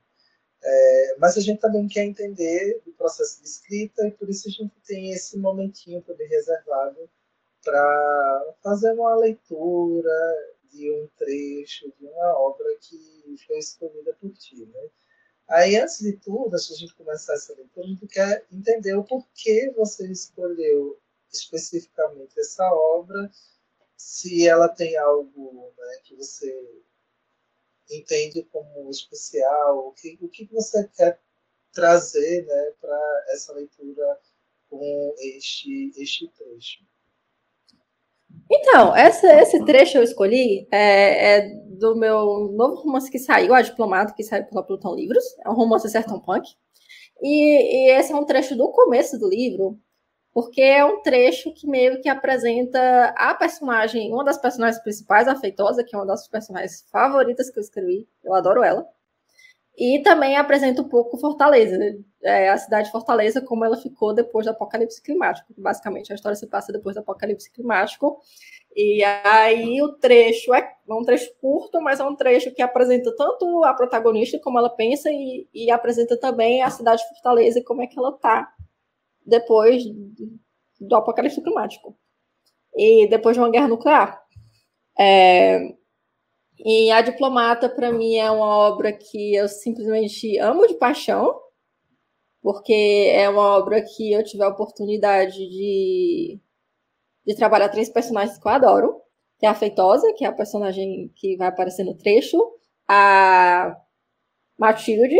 É, 0.62 1.16
mas 1.18 1.36
a 1.36 1.40
gente 1.40 1.60
também 1.60 1.88
quer 1.88 2.04
entender 2.04 2.82
o 2.86 2.92
processo 2.92 3.40
de 3.40 3.48
escrita 3.48 4.06
e 4.06 4.10
por 4.10 4.28
isso 4.28 4.48
a 4.48 4.50
gente 4.50 4.74
tem 4.86 5.10
esse 5.12 5.38
momentinho 5.38 6.02
também 6.02 6.28
reservado 6.28 7.08
para 7.64 8.54
fazer 8.62 8.92
uma 8.92 9.16
leitura 9.16 10.54
de 10.70 10.90
um 10.90 11.08
trecho 11.18 11.92
de 11.98 12.06
uma 12.06 12.38
obra 12.38 12.66
que 12.80 13.36
foi 13.46 13.58
escolhida 13.58 14.14
por 14.20 14.30
ti, 14.32 14.66
né? 14.66 14.88
Aí, 15.48 15.76
antes 15.76 15.98
de 15.98 16.12
tudo, 16.12 16.54
antes 16.54 16.68
de 16.68 16.74
a 16.74 16.76
gente 16.76 16.94
começar 16.94 17.34
essa 17.34 17.52
leitura, 17.54 17.84
a 17.84 17.88
gente 17.88 18.06
quer 18.06 18.44
entender 18.52 18.94
o 18.94 19.02
porquê 19.02 19.72
você 19.76 20.06
escolheu 20.06 20.98
especificamente 21.32 22.38
essa 22.38 22.64
obra, 22.72 23.30
se 23.96 24.46
ela 24.46 24.68
tem 24.68 24.96
algo 24.96 25.72
né, 25.76 25.98
que 26.04 26.14
você 26.14 26.82
entende 27.90 28.42
como 28.52 28.88
especial? 28.90 29.88
O 29.88 29.92
que, 29.92 30.18
o 30.20 30.28
que 30.28 30.46
você 30.46 30.88
quer 30.96 31.20
trazer 31.72 32.46
né, 32.46 32.72
para 32.80 33.24
essa 33.28 33.52
leitura 33.52 34.18
com 34.68 35.14
este, 35.18 35.92
este 35.96 36.28
trecho? 36.28 36.84
Então, 38.50 38.94
essa, 38.94 39.26
esse 39.40 39.64
trecho 39.64 39.98
eu 39.98 40.02
escolhi 40.02 40.66
é, 40.70 41.38
é, 41.38 41.48
do 41.78 41.96
meu 41.96 42.50
novo 42.52 42.82
romance 42.82 43.10
que 43.10 43.18
saiu, 43.18 43.54
A 43.54 43.62
Diplomata, 43.62 44.14
que 44.14 44.24
saiu 44.24 44.44
pela 44.44 44.62
Plutão 44.62 44.94
Livros. 44.94 45.24
É 45.44 45.48
um 45.48 45.54
romance 45.54 45.88
sertão 45.88 46.20
punk. 46.20 46.48
E, 47.22 47.88
e 47.88 47.90
esse 47.92 48.12
é 48.12 48.16
um 48.16 48.24
trecho 48.24 48.56
do 48.56 48.70
começo 48.70 49.18
do 49.18 49.28
livro, 49.28 49.78
porque 50.32 50.62
é 50.62 50.84
um 50.84 51.02
trecho 51.02 51.52
que 51.52 51.66
meio 51.66 52.00
que 52.00 52.08
apresenta 52.08 53.12
a 53.16 53.34
personagem, 53.34 54.12
uma 54.12 54.24
das 54.24 54.38
personagens 54.38 54.82
principais, 54.82 55.26
a 55.26 55.34
Feitosa, 55.34 55.82
que 55.82 55.94
é 55.94 55.98
uma 55.98 56.06
das 56.06 56.28
personagens 56.28 56.84
favoritas 56.90 57.50
que 57.50 57.58
eu 57.58 57.62
escrevi, 57.62 58.08
eu 58.22 58.34
adoro 58.34 58.62
ela. 58.62 58.86
E 59.76 60.02
também 60.02 60.36
apresenta 60.36 60.82
um 60.82 60.88
pouco 60.88 61.16
Fortaleza, 61.16 61.76
é, 62.22 62.50
a 62.50 62.58
cidade 62.58 62.86
de 62.86 62.92
Fortaleza, 62.92 63.40
como 63.40 63.64
ela 63.64 63.76
ficou 63.76 64.14
depois 64.14 64.44
do 64.44 64.50
apocalipse 64.50 65.02
climático. 65.02 65.52
Basicamente, 65.56 66.12
a 66.12 66.14
história 66.14 66.36
se 66.36 66.46
passa 66.46 66.72
depois 66.72 66.94
do 66.94 67.00
apocalipse 67.00 67.50
climático. 67.50 68.20
E 68.76 69.02
aí 69.02 69.80
o 69.82 69.94
trecho 69.94 70.54
é 70.54 70.76
um 70.88 71.02
trecho 71.02 71.32
curto, 71.40 71.80
mas 71.80 71.98
é 71.98 72.04
um 72.04 72.14
trecho 72.14 72.52
que 72.52 72.62
apresenta 72.62 73.14
tanto 73.16 73.64
a 73.64 73.74
protagonista 73.74 74.38
como 74.38 74.58
ela 74.58 74.70
pensa 74.70 75.10
e, 75.10 75.48
e 75.52 75.70
apresenta 75.70 76.16
também 76.16 76.62
a 76.62 76.70
cidade 76.70 77.02
de 77.02 77.08
Fortaleza 77.08 77.58
e 77.58 77.64
como 77.64 77.82
é 77.82 77.86
que 77.86 77.98
ela 77.98 78.12
tá 78.12 78.52
depois 79.30 79.82
do 80.80 80.96
apocalipse 80.96 81.42
climático 81.42 81.96
e 82.76 83.08
depois 83.08 83.36
de 83.36 83.40
uma 83.40 83.50
guerra 83.50 83.68
nuclear. 83.68 84.22
É, 84.98 85.60
e 86.58 86.90
A 86.90 87.00
Diplomata, 87.00 87.68
para 87.68 87.92
mim, 87.92 88.16
é 88.16 88.30
uma 88.30 88.46
obra 88.46 88.92
que 88.92 89.34
eu 89.34 89.48
simplesmente 89.48 90.36
amo 90.38 90.66
de 90.66 90.74
paixão, 90.74 91.40
porque 92.42 93.10
é 93.14 93.28
uma 93.28 93.56
obra 93.56 93.82
que 93.82 94.12
eu 94.12 94.22
tive 94.22 94.42
a 94.42 94.48
oportunidade 94.48 95.38
de, 95.38 96.38
de 97.26 97.34
trabalhar 97.34 97.70
três 97.70 97.88
personagens 97.88 98.38
que 98.38 98.46
eu 98.46 98.52
adoro, 98.52 99.00
que 99.38 99.46
é 99.46 99.48
a 99.48 99.54
Feitosa, 99.54 100.12
que 100.14 100.24
é 100.24 100.28
a 100.28 100.32
personagem 100.32 101.10
que 101.16 101.36
vai 101.36 101.48
aparecer 101.48 101.84
no 101.84 101.96
trecho, 101.96 102.38
a 102.86 103.74
Matilde, 104.58 105.18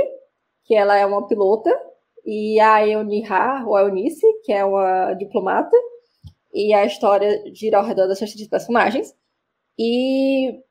que 0.65 0.75
ela 0.75 0.97
é 0.97 1.07
uma 1.07 1.27
pilota, 1.27 1.71
e 2.31 2.61
a 2.61 2.87
Euniha, 2.87 3.65
ou 3.67 3.77
Eunice, 3.77 4.25
que 4.45 4.53
é 4.53 4.65
uma 4.65 5.15
diplomata, 5.15 5.77
e 6.55 6.73
a 6.73 6.85
história 6.85 7.43
gira 7.53 7.79
ao 7.79 7.85
redor 7.85 8.07
dessas 8.07 8.33
três 8.33 8.49
personagens. 8.49 9.13
E, 9.77 10.63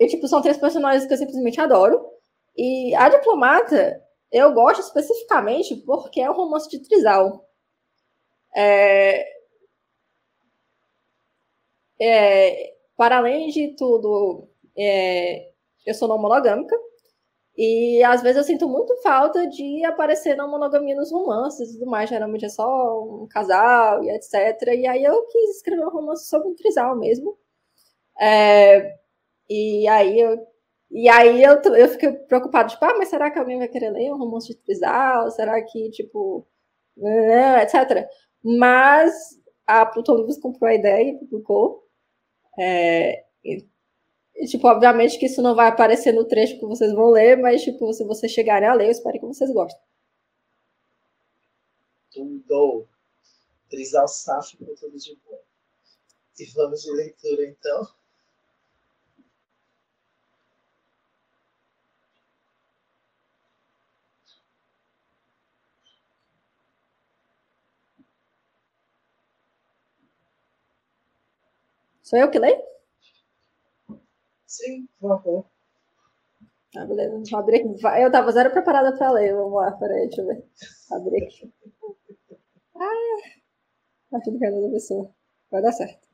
e, 0.00 0.06
tipo, 0.08 0.26
são 0.26 0.40
três 0.40 0.56
personagens 0.56 1.06
que 1.06 1.12
eu 1.12 1.18
simplesmente 1.18 1.60
adoro. 1.60 2.02
E 2.56 2.94
a 2.94 3.10
diplomata, 3.10 4.02
eu 4.32 4.54
gosto 4.54 4.80
especificamente 4.80 5.76
porque 5.84 6.22
é 6.22 6.30
um 6.30 6.34
romance 6.34 6.70
de 6.70 6.80
trisal. 6.82 7.46
É, 8.56 9.26
é, 12.00 12.74
para 12.96 13.18
além 13.18 13.50
de 13.50 13.76
tudo, 13.76 14.48
é, 14.74 15.50
eu 15.86 15.92
sou 15.94 16.08
não 16.08 16.18
monogâmica. 16.18 16.74
E 17.56 18.02
às 18.04 18.22
vezes 18.22 18.36
eu 18.38 18.44
sinto 18.44 18.68
muito 18.68 18.96
falta 19.02 19.46
de 19.48 19.84
aparecer 19.84 20.36
na 20.36 20.46
monogamia 20.46 20.96
nos 20.96 21.12
romances 21.12 21.70
e 21.70 21.78
tudo 21.78 21.90
mais. 21.90 22.10
Geralmente 22.10 22.44
é 22.46 22.48
só 22.48 23.02
um 23.04 23.26
casal 23.28 24.02
e 24.04 24.10
etc. 24.10 24.34
E 24.76 24.86
aí 24.86 25.04
eu 25.04 25.26
quis 25.26 25.56
escrever 25.56 25.84
um 25.86 25.90
romance 25.90 26.28
sobre 26.28 26.48
um 26.48 26.54
trisal 26.54 26.96
mesmo. 26.98 27.38
É, 28.20 28.96
e 29.50 29.88
aí 29.88 30.20
eu. 30.20 30.38
E 30.90 31.08
aí 31.08 31.42
eu, 31.42 31.60
eu 31.74 31.88
fiquei 31.88 32.12
preocupado, 32.12 32.70
tipo, 32.70 32.84
ah, 32.84 32.94
mas 32.98 33.08
será 33.08 33.30
que 33.30 33.38
alguém 33.38 33.58
vai 33.58 33.68
querer 33.68 33.90
ler 33.90 34.12
um 34.12 34.18
romance 34.18 34.48
de 34.48 34.56
trisal? 34.56 35.30
Será 35.32 35.60
que, 35.64 35.90
tipo, 35.90 36.46
né, 36.96 37.62
etc. 37.64 38.08
Mas 38.44 39.12
a 39.66 39.86
Pluton 39.86 40.16
Livros 40.16 40.38
comprou 40.38 40.68
a 40.70 40.74
ideia 40.74 41.10
e 41.10 41.18
publicou. 41.18 41.84
É, 42.58 43.24
e, 44.36 44.46
tipo, 44.46 44.66
obviamente 44.68 45.18
que 45.18 45.26
isso 45.26 45.40
não 45.42 45.54
vai 45.54 45.68
aparecer 45.68 46.12
no 46.12 46.24
trecho 46.24 46.58
que 46.58 46.66
vocês 46.66 46.92
vão 46.92 47.10
ler, 47.10 47.36
mas, 47.36 47.62
tipo, 47.62 47.92
se 47.92 48.04
vocês 48.04 48.32
chegarem 48.32 48.68
a 48.68 48.74
ler, 48.74 48.86
eu 48.86 48.90
espero 48.90 49.18
que 49.18 49.26
vocês 49.26 49.50
gostem. 49.52 49.80
Tudo. 52.10 52.86
Trisal 53.68 54.08
sáfico, 54.08 54.64
tudo 54.78 54.96
de 54.98 55.16
bom. 55.24 55.40
E 56.38 56.44
vamos 56.46 56.82
de 56.82 56.92
leitura, 56.92 57.46
então. 57.46 57.88
Sou 72.02 72.18
eu 72.18 72.30
que 72.30 72.38
leio? 72.38 72.73
Sim, 74.54 74.86
por 75.00 75.08
favor. 75.08 75.46
Ah, 76.76 76.84
beleza. 76.86 77.22
Vou 77.30 77.40
abrir 77.40 77.56
aqui. 77.56 78.02
Eu 78.02 78.10
tava 78.12 78.30
zero 78.32 78.50
preparada 78.50 78.96
para 78.96 79.10
ler. 79.12 79.34
Vamos 79.34 79.54
lá, 79.54 79.72
peraí, 79.72 80.06
deixa 80.06 80.22
eu 80.22 80.26
ver. 80.26 80.44
Abrir 80.92 81.24
aqui. 81.24 81.52
Ah! 82.76 83.34
Acho 84.12 84.30
que 84.30 84.38
da 84.38 84.70
pessoa. 84.70 85.10
Vai 85.50 85.62
dar 85.62 85.72
certo. 85.72 86.06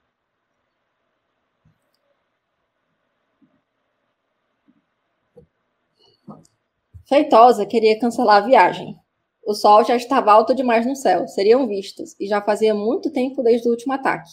Feitosa 7.05 7.67
queria 7.67 7.99
cancelar 7.99 8.43
a 8.43 8.47
viagem. 8.47 8.97
O 9.45 9.53
sol 9.53 9.85
já 9.85 9.97
estava 9.97 10.33
alto 10.33 10.55
demais 10.55 10.87
no 10.87 10.95
céu, 10.95 11.27
seriam 11.27 11.67
vistos, 11.67 12.15
e 12.21 12.27
já 12.27 12.41
fazia 12.41 12.73
muito 12.75 13.11
tempo 13.11 13.43
desde 13.43 13.67
o 13.67 13.73
último 13.73 13.93
ataque. 13.93 14.31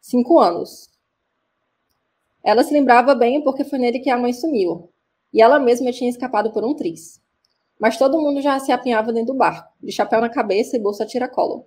Cinco 0.00 0.38
anos. 0.38 0.93
Ela 2.44 2.62
se 2.62 2.74
lembrava 2.74 3.14
bem 3.14 3.42
porque 3.42 3.64
foi 3.64 3.78
nele 3.78 4.00
que 4.00 4.10
a 4.10 4.18
mãe 4.18 4.32
sumiu, 4.32 4.90
e 5.32 5.40
ela 5.40 5.58
mesma 5.58 5.90
tinha 5.90 6.10
escapado 6.10 6.52
por 6.52 6.64
um 6.64 6.74
tris. 6.74 7.20
Mas 7.80 7.96
todo 7.96 8.20
mundo 8.20 8.42
já 8.42 8.58
se 8.60 8.70
apinhava 8.70 9.12
dentro 9.12 9.32
do 9.32 9.38
barco, 9.38 9.72
de 9.82 9.90
chapéu 9.90 10.20
na 10.20 10.28
cabeça 10.28 10.76
e 10.76 10.80
bolsa 10.80 11.06
tiracolo. 11.06 11.66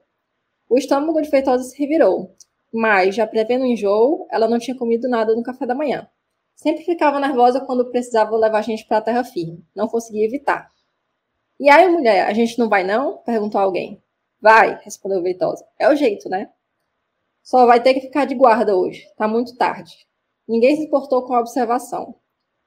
O 0.70 0.78
estômago 0.78 1.22
de 1.22 1.30
Feitosa 1.30 1.64
se 1.64 1.78
revirou, 1.78 2.36
mas, 2.72 3.16
já 3.16 3.26
prevendo 3.26 3.64
o 3.64 3.66
enjoo, 3.66 4.28
ela 4.30 4.48
não 4.48 4.60
tinha 4.60 4.78
comido 4.78 5.10
nada 5.10 5.36
no 5.36 5.44
café 5.44 5.66
da 5.66 5.74
manhã. 5.74 6.08
Sempre 6.56 6.84
ficava 6.84 7.20
nervosa 7.20 7.62
quando 7.62 7.90
precisava 7.90 8.36
levar 8.36 8.60
a 8.60 8.64
gente 8.64 8.86
para 8.86 8.98
a 8.98 9.02
terra 9.02 9.24
firme. 9.24 9.66
Não 9.76 9.88
conseguia 9.88 10.26
evitar. 10.26 10.70
E 11.60 11.70
aí, 11.70 11.90
mulher, 11.90 12.28
a 12.28 12.34
gente 12.34 12.58
não 12.60 12.70
vai 12.70 12.84
não? 12.84 13.18
perguntou 13.20 13.60
alguém. 13.60 14.02
Vai, 14.42 14.80
respondeu 14.84 15.22
Feitosa. 15.22 15.66
É 15.80 15.90
o 15.90 15.96
jeito, 15.96 16.30
né? 16.30 16.50
Só 17.44 17.66
vai 17.66 17.82
ter 17.82 17.94
que 17.94 18.02
ficar 18.02 18.26
de 18.26 18.36
guarda 18.36 18.76
hoje. 18.76 19.08
Tá 19.16 19.28
muito 19.28 19.56
tarde. 19.56 20.07
Ninguém 20.48 20.76
se 20.76 20.84
importou 20.84 21.24
com 21.24 21.34
a 21.34 21.40
observação. 21.40 22.16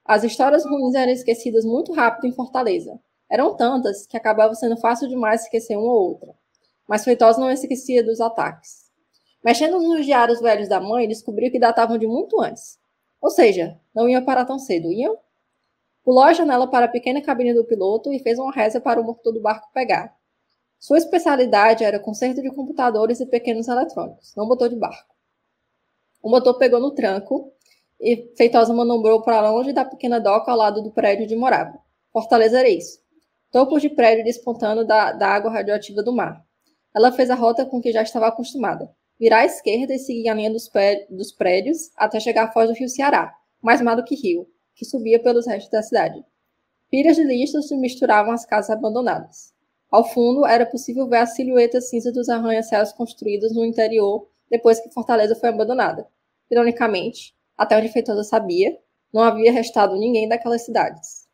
As 0.04 0.22
histórias 0.24 0.64
ruins 0.64 0.94
eram 0.94 1.12
esquecidas 1.12 1.64
muito 1.64 1.92
rápido 1.92 2.26
em 2.26 2.32
Fortaleza. 2.32 3.00
Eram 3.30 3.56
tantas 3.56 4.06
que 4.06 4.16
acabava 4.16 4.54
sendo 4.54 4.76
fácil 4.76 5.08
demais 5.08 5.44
esquecer 5.44 5.76
uma 5.76 5.92
ou 5.92 6.10
outra. 6.10 6.34
Mas 6.86 7.04
Feitosa 7.04 7.40
não 7.40 7.50
esquecia 7.50 8.02
dos 8.02 8.20
ataques. 8.20 8.90
Mexendo 9.42 9.80
nos 9.80 10.04
diários 10.04 10.40
velhos 10.40 10.68
da 10.68 10.80
mãe, 10.80 11.08
descobriu 11.08 11.50
que 11.50 11.58
datavam 11.58 11.96
de 11.96 12.06
muito 12.06 12.40
antes. 12.40 12.78
Ou 13.20 13.30
seja, 13.30 13.80
não 13.94 14.08
iam 14.08 14.24
parar 14.24 14.44
tão 14.44 14.58
cedo, 14.58 14.92
iam? 14.92 15.16
Pulou 16.02 16.24
a 16.24 16.32
janela 16.32 16.66
para 16.66 16.86
a 16.86 16.88
pequena 16.88 17.22
cabine 17.22 17.54
do 17.54 17.64
piloto 17.64 18.12
e 18.12 18.18
fez 18.18 18.38
uma 18.38 18.52
reza 18.52 18.80
para 18.80 19.00
o 19.00 19.04
motor 19.04 19.32
do 19.32 19.40
barco 19.40 19.70
pegar. 19.72 20.14
Sua 20.78 20.98
especialidade 20.98 21.84
era 21.84 22.00
conserto 22.00 22.42
de 22.42 22.50
computadores 22.50 23.20
e 23.20 23.26
pequenos 23.26 23.68
eletrônicos, 23.68 24.34
não 24.34 24.48
motor 24.48 24.68
de 24.68 24.76
barco. 24.76 25.14
O 26.22 26.30
motor 26.30 26.58
pegou 26.58 26.80
no 26.80 26.94
tranco 26.94 27.52
e 28.00 28.32
Feitosa 28.36 28.72
manobrou 28.72 29.22
para 29.22 29.50
longe 29.50 29.72
da 29.72 29.84
pequena 29.84 30.18
doca 30.18 30.50
ao 30.50 30.56
lado 30.56 30.82
do 30.82 30.90
prédio 30.90 31.24
onde 31.24 31.36
morava. 31.36 31.78
Fortaleza 32.12 32.58
era 32.58 32.68
isso. 32.68 32.98
Topos 33.52 33.82
de 33.82 33.90
prédio 33.90 34.24
despontando 34.24 34.84
da, 34.84 35.12
da 35.12 35.28
água 35.28 35.50
radioativa 35.50 36.02
do 36.02 36.12
mar. 36.12 36.42
Ela 36.94 37.12
fez 37.12 37.30
a 37.30 37.34
rota 37.34 37.66
com 37.66 37.80
que 37.80 37.92
já 37.92 38.02
estava 38.02 38.28
acostumada. 38.28 38.90
Virar 39.18 39.40
à 39.40 39.44
esquerda 39.44 39.94
e 39.94 39.98
seguir 39.98 40.28
a 40.28 40.34
linha 40.34 40.50
dos, 40.50 40.70
dos 41.10 41.30
prédios 41.32 41.90
até 41.96 42.18
chegar 42.18 42.44
à 42.44 42.52
foz 42.52 42.68
do 42.68 42.74
rio 42.74 42.88
Ceará, 42.88 43.34
mais 43.60 43.82
mar 43.82 43.94
do 43.94 44.04
que 44.04 44.14
rio, 44.14 44.48
que 44.74 44.84
subia 44.84 45.22
pelos 45.22 45.46
restos 45.46 45.70
da 45.70 45.82
cidade. 45.82 46.24
Pilhas 46.90 47.16
de 47.16 47.22
lixo 47.22 47.60
se 47.62 47.76
misturavam 47.76 48.32
às 48.32 48.46
casas 48.46 48.70
abandonadas. 48.70 49.52
Ao 49.90 50.04
fundo, 50.08 50.46
era 50.46 50.64
possível 50.64 51.06
ver 51.06 51.18
a 51.18 51.26
silhueta 51.26 51.80
cinza 51.80 52.10
dos 52.10 52.28
arranha-céus 52.28 52.92
construídos 52.92 53.54
no 53.54 53.64
interior 53.64 54.26
depois 54.50 54.80
que 54.80 54.90
Fortaleza 54.90 55.34
foi 55.34 55.50
abandonada. 55.50 56.06
Ironicamente, 56.50 57.34
até 57.60 57.76
onde 57.76 57.92
Feitosa 57.92 58.24
sabia, 58.24 58.74
não 59.12 59.22
havia 59.22 59.52
restado 59.52 59.94
ninguém 59.94 60.26
daquelas 60.26 60.64
cidades. 60.64 61.28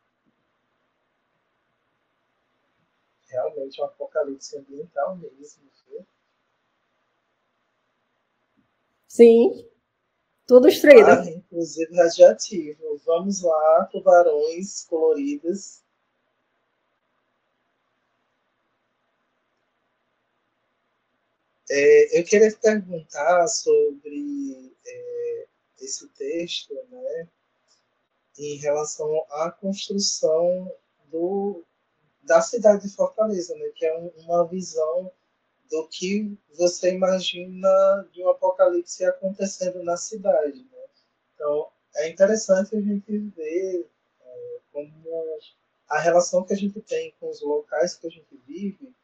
Realmente 3.29 3.81
um 3.81 3.85
apocalipse 3.85 4.59
ambiental 4.59 5.15
mesmo. 5.19 5.63
Viu? 5.89 6.05
Sim. 9.07 9.69
Tudo 10.49 10.67
destruído. 10.67 11.11
Ah, 11.11 11.31
inclusive 11.31 11.95
radiativo. 11.95 13.01
Vamos 13.07 13.43
lá, 13.43 13.85
tubarões 13.93 14.85
coloridos 14.85 15.85
É, 21.69 22.21
eu 22.21 22.25
queria 22.25 22.57
perguntar 22.57 23.47
sobre 23.49 24.73
é, 24.87 25.46
esse 25.81 26.09
texto, 26.09 26.75
né, 26.91 27.29
em 28.39 28.57
relação 28.57 29.25
à 29.31 29.51
construção 29.51 30.71
do, 31.11 31.65
da 32.23 32.41
cidade 32.41 32.87
de 32.87 32.95
Fortaleza, 32.95 33.55
né, 33.57 33.71
que 33.75 33.87
é 33.87 33.99
um, 33.99 34.09
uma 34.19 34.47
visão 34.47 35.11
do 35.71 35.89
que 35.89 36.37
você 36.57 36.95
imagina 36.95 37.69
de 38.13 38.23
um 38.23 38.31
apocalipse 38.31 39.05
acontecendo 39.05 39.83
na 39.83 39.97
cidade. 39.97 40.59
Né? 40.59 40.85
Então, 41.35 41.69
é 41.97 42.09
interessante 42.09 42.77
a 42.77 42.81
gente 42.81 43.19
ver 43.19 43.89
é, 44.21 44.59
como 44.73 45.39
a 45.89 45.99
relação 45.99 46.45
que 46.45 46.53
a 46.53 46.57
gente 46.57 46.81
tem 46.81 47.15
com 47.19 47.31
os 47.31 47.41
locais 47.41 47.95
que 47.95 48.07
a 48.07 48.11
gente 48.11 48.37
vive 48.47 48.95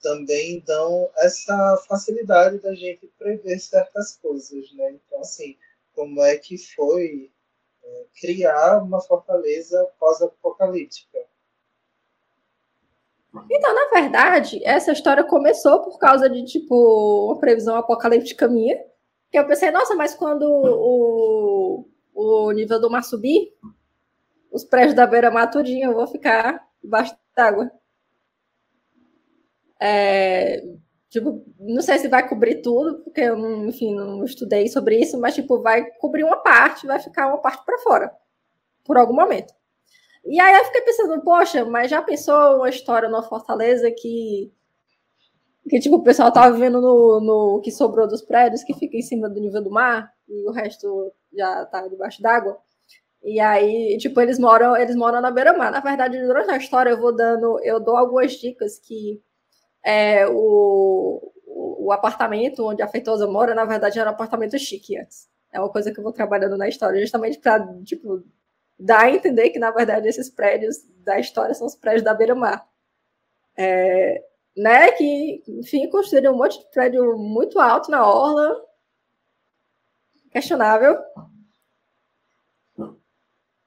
também 0.00 0.60
dão 0.60 1.10
essa 1.16 1.76
facilidade 1.88 2.58
da 2.58 2.74
gente 2.74 3.06
prever 3.18 3.58
certas 3.58 4.16
coisas, 4.16 4.72
né? 4.72 4.92
Então, 4.92 5.20
assim, 5.20 5.56
como 5.98 6.22
é 6.22 6.36
que 6.36 6.56
foi 6.56 7.28
é, 7.82 8.06
criar 8.20 8.80
uma 8.84 9.00
fortaleza 9.00 9.84
pós-apocalíptica? 9.98 11.18
Então, 13.50 13.74
na 13.74 13.90
verdade, 13.90 14.64
essa 14.64 14.92
história 14.92 15.24
começou 15.24 15.82
por 15.82 15.98
causa 15.98 16.30
de, 16.30 16.44
tipo, 16.44 17.26
uma 17.26 17.40
previsão 17.40 17.74
apocalíptica 17.74 18.46
minha, 18.46 18.80
que 19.28 19.36
eu 19.36 19.44
pensei, 19.44 19.72
nossa, 19.72 19.96
mas 19.96 20.14
quando 20.14 20.44
o, 20.44 21.88
o 22.14 22.52
nível 22.52 22.80
do 22.80 22.88
mar 22.88 23.02
subir, 23.02 23.52
os 24.52 24.62
prédios 24.62 24.94
da 24.94 25.04
beira-mar 25.04 25.50
tudinho, 25.50 25.90
eu 25.90 25.94
vou 25.94 26.06
ficar 26.06 26.64
debaixo 26.80 27.16
d'água. 27.36 27.72
É, 29.80 30.62
Tipo, 31.10 31.42
não 31.58 31.80
sei 31.80 31.98
se 31.98 32.08
vai 32.08 32.28
cobrir 32.28 32.60
tudo, 32.60 33.02
porque 33.02 33.20
eu, 33.22 33.36
não, 33.36 33.66
enfim, 33.66 33.94
não 33.94 34.24
estudei 34.24 34.68
sobre 34.68 35.00
isso, 35.00 35.18
mas, 35.18 35.34
tipo, 35.34 35.60
vai 35.62 35.90
cobrir 35.92 36.22
uma 36.22 36.36
parte, 36.36 36.86
vai 36.86 36.98
ficar 37.00 37.28
uma 37.28 37.38
parte 37.38 37.64
para 37.64 37.78
fora, 37.78 38.12
por 38.84 38.98
algum 38.98 39.14
momento. 39.14 39.54
E 40.24 40.38
aí 40.40 40.54
eu 40.56 40.64
fiquei 40.66 40.82
pensando, 40.82 41.22
poxa, 41.22 41.64
mas 41.64 41.90
já 41.90 42.02
pensou 42.02 42.56
uma 42.58 42.68
história 42.68 43.08
numa 43.08 43.22
Fortaleza 43.22 43.90
que, 43.90 44.52
que 45.68 45.80
tipo, 45.80 45.96
o 45.96 46.02
pessoal 46.02 46.32
tava 46.32 46.52
vivendo 46.52 46.80
no, 46.80 47.20
no 47.20 47.60
que 47.62 47.70
sobrou 47.70 48.06
dos 48.06 48.22
prédios, 48.22 48.62
que 48.62 48.74
fica 48.74 48.96
em 48.96 49.02
cima 49.02 49.28
do 49.30 49.40
nível 49.40 49.62
do 49.62 49.70
mar, 49.70 50.12
e 50.28 50.46
o 50.48 50.52
resto 50.52 51.12
já 51.32 51.64
tá 51.66 51.88
debaixo 51.88 52.20
d'água? 52.20 52.58
E 53.22 53.40
aí, 53.40 53.96
tipo, 53.98 54.20
eles 54.20 54.38
moram, 54.38 54.76
eles 54.76 54.96
moram 54.96 55.20
na 55.20 55.30
beira-mar. 55.30 55.72
Na 55.72 55.80
verdade, 55.80 56.20
durante 56.20 56.50
a 56.50 56.56
história 56.56 56.90
eu 56.90 57.00
vou 57.00 57.14
dando, 57.14 57.60
eu 57.64 57.80
dou 57.80 57.96
algumas 57.96 58.32
dicas 58.32 58.78
que 58.78 59.20
é, 59.82 60.26
o, 60.28 61.32
o 61.46 61.92
apartamento 61.92 62.66
onde 62.66 62.82
a 62.82 62.88
Feitosa 62.88 63.26
mora, 63.26 63.54
na 63.54 63.64
verdade, 63.64 63.98
era 63.98 64.10
um 64.10 64.12
apartamento 64.12 64.58
chique 64.58 64.98
antes. 64.98 65.28
É 65.52 65.58
uma 65.58 65.70
coisa 65.70 65.92
que 65.92 65.98
eu 65.98 66.04
vou 66.04 66.12
trabalhando 66.12 66.56
na 66.56 66.68
história, 66.68 67.00
justamente 67.00 67.38
para, 67.38 67.66
tipo, 67.84 68.22
dar 68.78 69.04
a 69.04 69.10
entender 69.10 69.50
que, 69.50 69.58
na 69.58 69.70
verdade, 69.70 70.08
esses 70.08 70.28
prédios 70.28 70.82
da 71.04 71.18
história 71.18 71.54
são 71.54 71.66
os 71.66 71.74
prédios 71.74 72.02
da 72.04 72.14
beira-mar. 72.14 72.68
É, 73.56 74.22
né, 74.56 74.92
que, 74.92 75.42
enfim, 75.48 75.88
construíram 75.88 76.34
um 76.34 76.36
monte 76.36 76.58
de 76.58 76.70
prédio 76.70 77.16
muito 77.18 77.58
alto 77.60 77.90
na 77.90 78.06
orla, 78.06 78.60
questionável, 80.30 80.98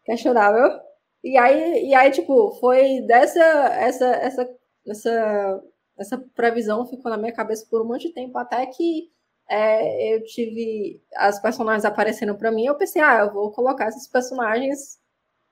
questionável. 0.05 0.79
E 1.23 1.37
aí, 1.37 1.89
e 1.89 1.95
aí 1.95 2.11
tipo, 2.11 2.51
foi 2.59 3.01
dessa 3.01 3.43
essa 3.43 4.05
essa 4.07 4.49
essa 4.87 5.63
essa 6.01 6.17
previsão 6.35 6.85
ficou 6.85 7.09
na 7.11 7.17
minha 7.17 7.33
cabeça 7.33 7.65
por 7.69 7.81
um 7.81 7.85
monte 7.85 8.07
de 8.07 8.13
tempo 8.13 8.37
até 8.37 8.65
que 8.65 9.11
é, 9.49 10.15
eu 10.15 10.23
tive 10.23 11.03
as 11.15 11.41
personagens 11.41 11.85
aparecendo 11.85 12.35
para 12.37 12.51
mim, 12.51 12.65
eu 12.65 12.75
pensei, 12.75 13.01
ah, 13.01 13.19
eu 13.19 13.33
vou 13.33 13.51
colocar 13.51 13.89
esses 13.89 14.07
personagens 14.07 14.99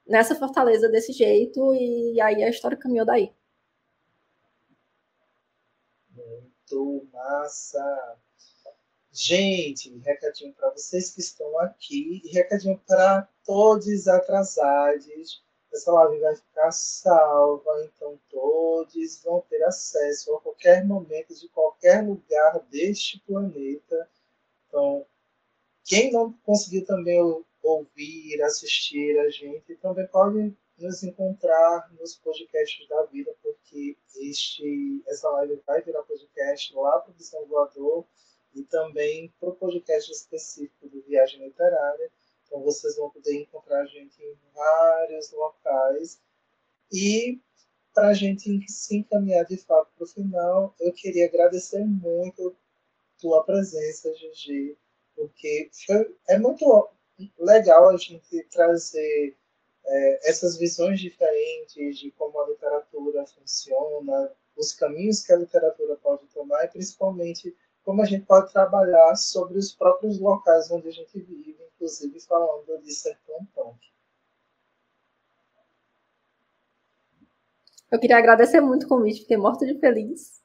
nessa 0.08 0.36
fortaleza 0.36 0.90
desse 0.90 1.14
jeito 1.14 1.74
e 1.76 2.20
aí 2.22 2.44
a 2.44 2.50
história 2.50 2.78
caminhou 2.78 3.06
daí. 3.06 3.34
Muito 6.16 7.08
massa. 7.12 8.18
Gente, 9.12 9.98
recadinho 10.00 10.54
para 10.54 10.72
vocês 10.72 11.14
que 11.14 11.20
estão 11.20 11.60
aqui 11.60 12.22
recadinho 12.32 12.82
para 12.88 13.28
todos 13.46 14.08
atrasados. 14.08 15.44
Essa 15.72 15.92
live 15.92 16.20
vai 16.20 16.36
ficar 16.36 16.72
salva, 16.72 17.84
então 17.86 18.20
todos 18.30 19.22
vão 19.24 19.42
ter 19.42 19.64
acesso 19.64 20.36
a 20.36 20.42
qualquer 20.42 20.86
momento 20.86 21.36
de 21.36 21.48
qualquer 21.50 22.04
lugar 22.06 22.60
deste 22.72 23.20
planeta. 23.20 24.10
Então, 24.68 25.06
quem 25.86 26.12
não 26.12 26.34
conseguiu 26.44 26.86
também 26.86 27.20
ouvir, 27.62 28.42
assistir 28.42 29.20
a 29.20 29.30
gente, 29.30 29.76
também 29.76 30.08
pode 30.08 30.56
nos 30.78 31.04
encontrar 31.04 31.92
nos 32.00 32.16
podcasts 32.16 32.88
da 32.88 33.04
vida, 33.04 33.36
porque 33.42 33.98
este, 34.16 35.04
essa 35.08 35.30
live 35.30 35.62
vai 35.68 35.82
virar 35.82 36.04
podcast 36.04 36.74
lá 36.74 37.00
para 37.00 37.12
o 37.12 37.14
Visão 37.16 37.46
Voador 37.46 38.06
e 38.54 38.64
também 38.64 39.34
para 39.40 39.50
o 39.50 39.56
podcast 39.56 40.12
específico 40.12 40.88
do 40.88 41.02
Viagem 41.02 41.44
Literária. 41.44 42.12
Então 42.50 42.64
vocês 42.64 42.98
vão 42.98 43.12
poder 43.12 43.36
encontrar 43.36 43.84
a 43.84 43.86
gente 43.86 44.20
em 44.22 44.36
vários 44.56 45.32
locais. 45.32 46.20
E 46.92 47.40
para 47.94 48.08
a 48.08 48.14
gente 48.14 48.66
se 48.68 48.98
encaminhar 48.98 49.46
de 49.46 49.58
fato 49.58 49.92
para 49.96 50.04
o 50.04 50.08
final, 50.08 50.74
eu 50.80 50.92
queria 50.92 51.28
agradecer 51.28 51.86
muito 51.86 52.56
tua 53.20 53.44
presença, 53.44 54.12
Gigi, 54.16 54.76
porque 55.16 55.70
foi, 55.86 56.16
é 56.28 56.40
muito 56.40 56.90
legal 57.38 57.90
a 57.90 57.98
gente 57.98 58.44
trazer 58.50 59.36
é, 59.86 60.30
essas 60.30 60.58
visões 60.58 61.00
diferentes 61.00 62.00
de 62.00 62.10
como 62.12 62.40
a 62.40 62.48
literatura 62.48 63.26
funciona, 63.28 64.32
os 64.56 64.74
caminhos 64.74 65.24
que 65.24 65.34
a 65.34 65.38
literatura 65.38 65.96
pode 65.98 66.26
tomar 66.28 66.66
e 66.66 66.70
principalmente 66.70 67.56
como 67.84 68.02
a 68.02 68.06
gente 68.06 68.26
pode 68.26 68.52
trabalhar 68.52 69.16
sobre 69.16 69.58
os 69.58 69.74
próprios 69.74 70.20
locais 70.20 70.72
onde 70.72 70.88
a 70.88 70.92
gente 70.92 71.20
vive, 71.20 71.69
inclusive 71.80 72.20
falando 72.22 72.78
de 72.84 72.94
sertão 72.94 73.46
punk. 73.56 73.80
Eu 77.90 78.00
queria 78.00 78.18
agradecer 78.18 78.62
muito 78.62 78.86
o 78.86 78.90
convite, 78.90 79.22
fiquei 79.22 79.38
morto 79.38 79.66
de 79.66 79.80
feliz. 79.80 80.44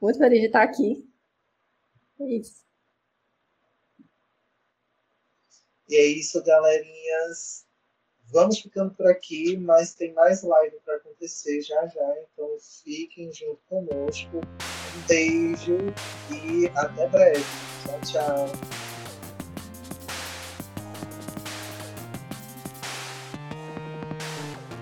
Muito 0.00 0.18
feliz 0.18 0.40
de 0.40 0.46
estar 0.46 0.62
aqui. 0.62 1.06
É 2.20 2.24
isso. 2.24 2.64
E 5.88 5.96
é 5.96 6.06
isso, 6.06 6.42
galerinhas. 6.42 7.66
Vamos 8.32 8.60
ficando 8.60 8.94
por 8.94 9.08
aqui, 9.08 9.56
mas 9.56 9.92
tem 9.92 10.14
mais 10.14 10.42
live 10.42 10.78
para 10.84 10.96
acontecer 10.96 11.60
já 11.62 11.86
já, 11.88 12.14
então 12.22 12.48
fiquem 12.60 13.32
junto 13.32 13.60
conosco. 13.68 14.36
Um 14.36 15.06
beijo 15.08 15.76
e 16.30 16.68
até 16.76 17.08
breve. 17.08 17.44
Tchau, 17.84 18.00
tchau. 18.02 18.79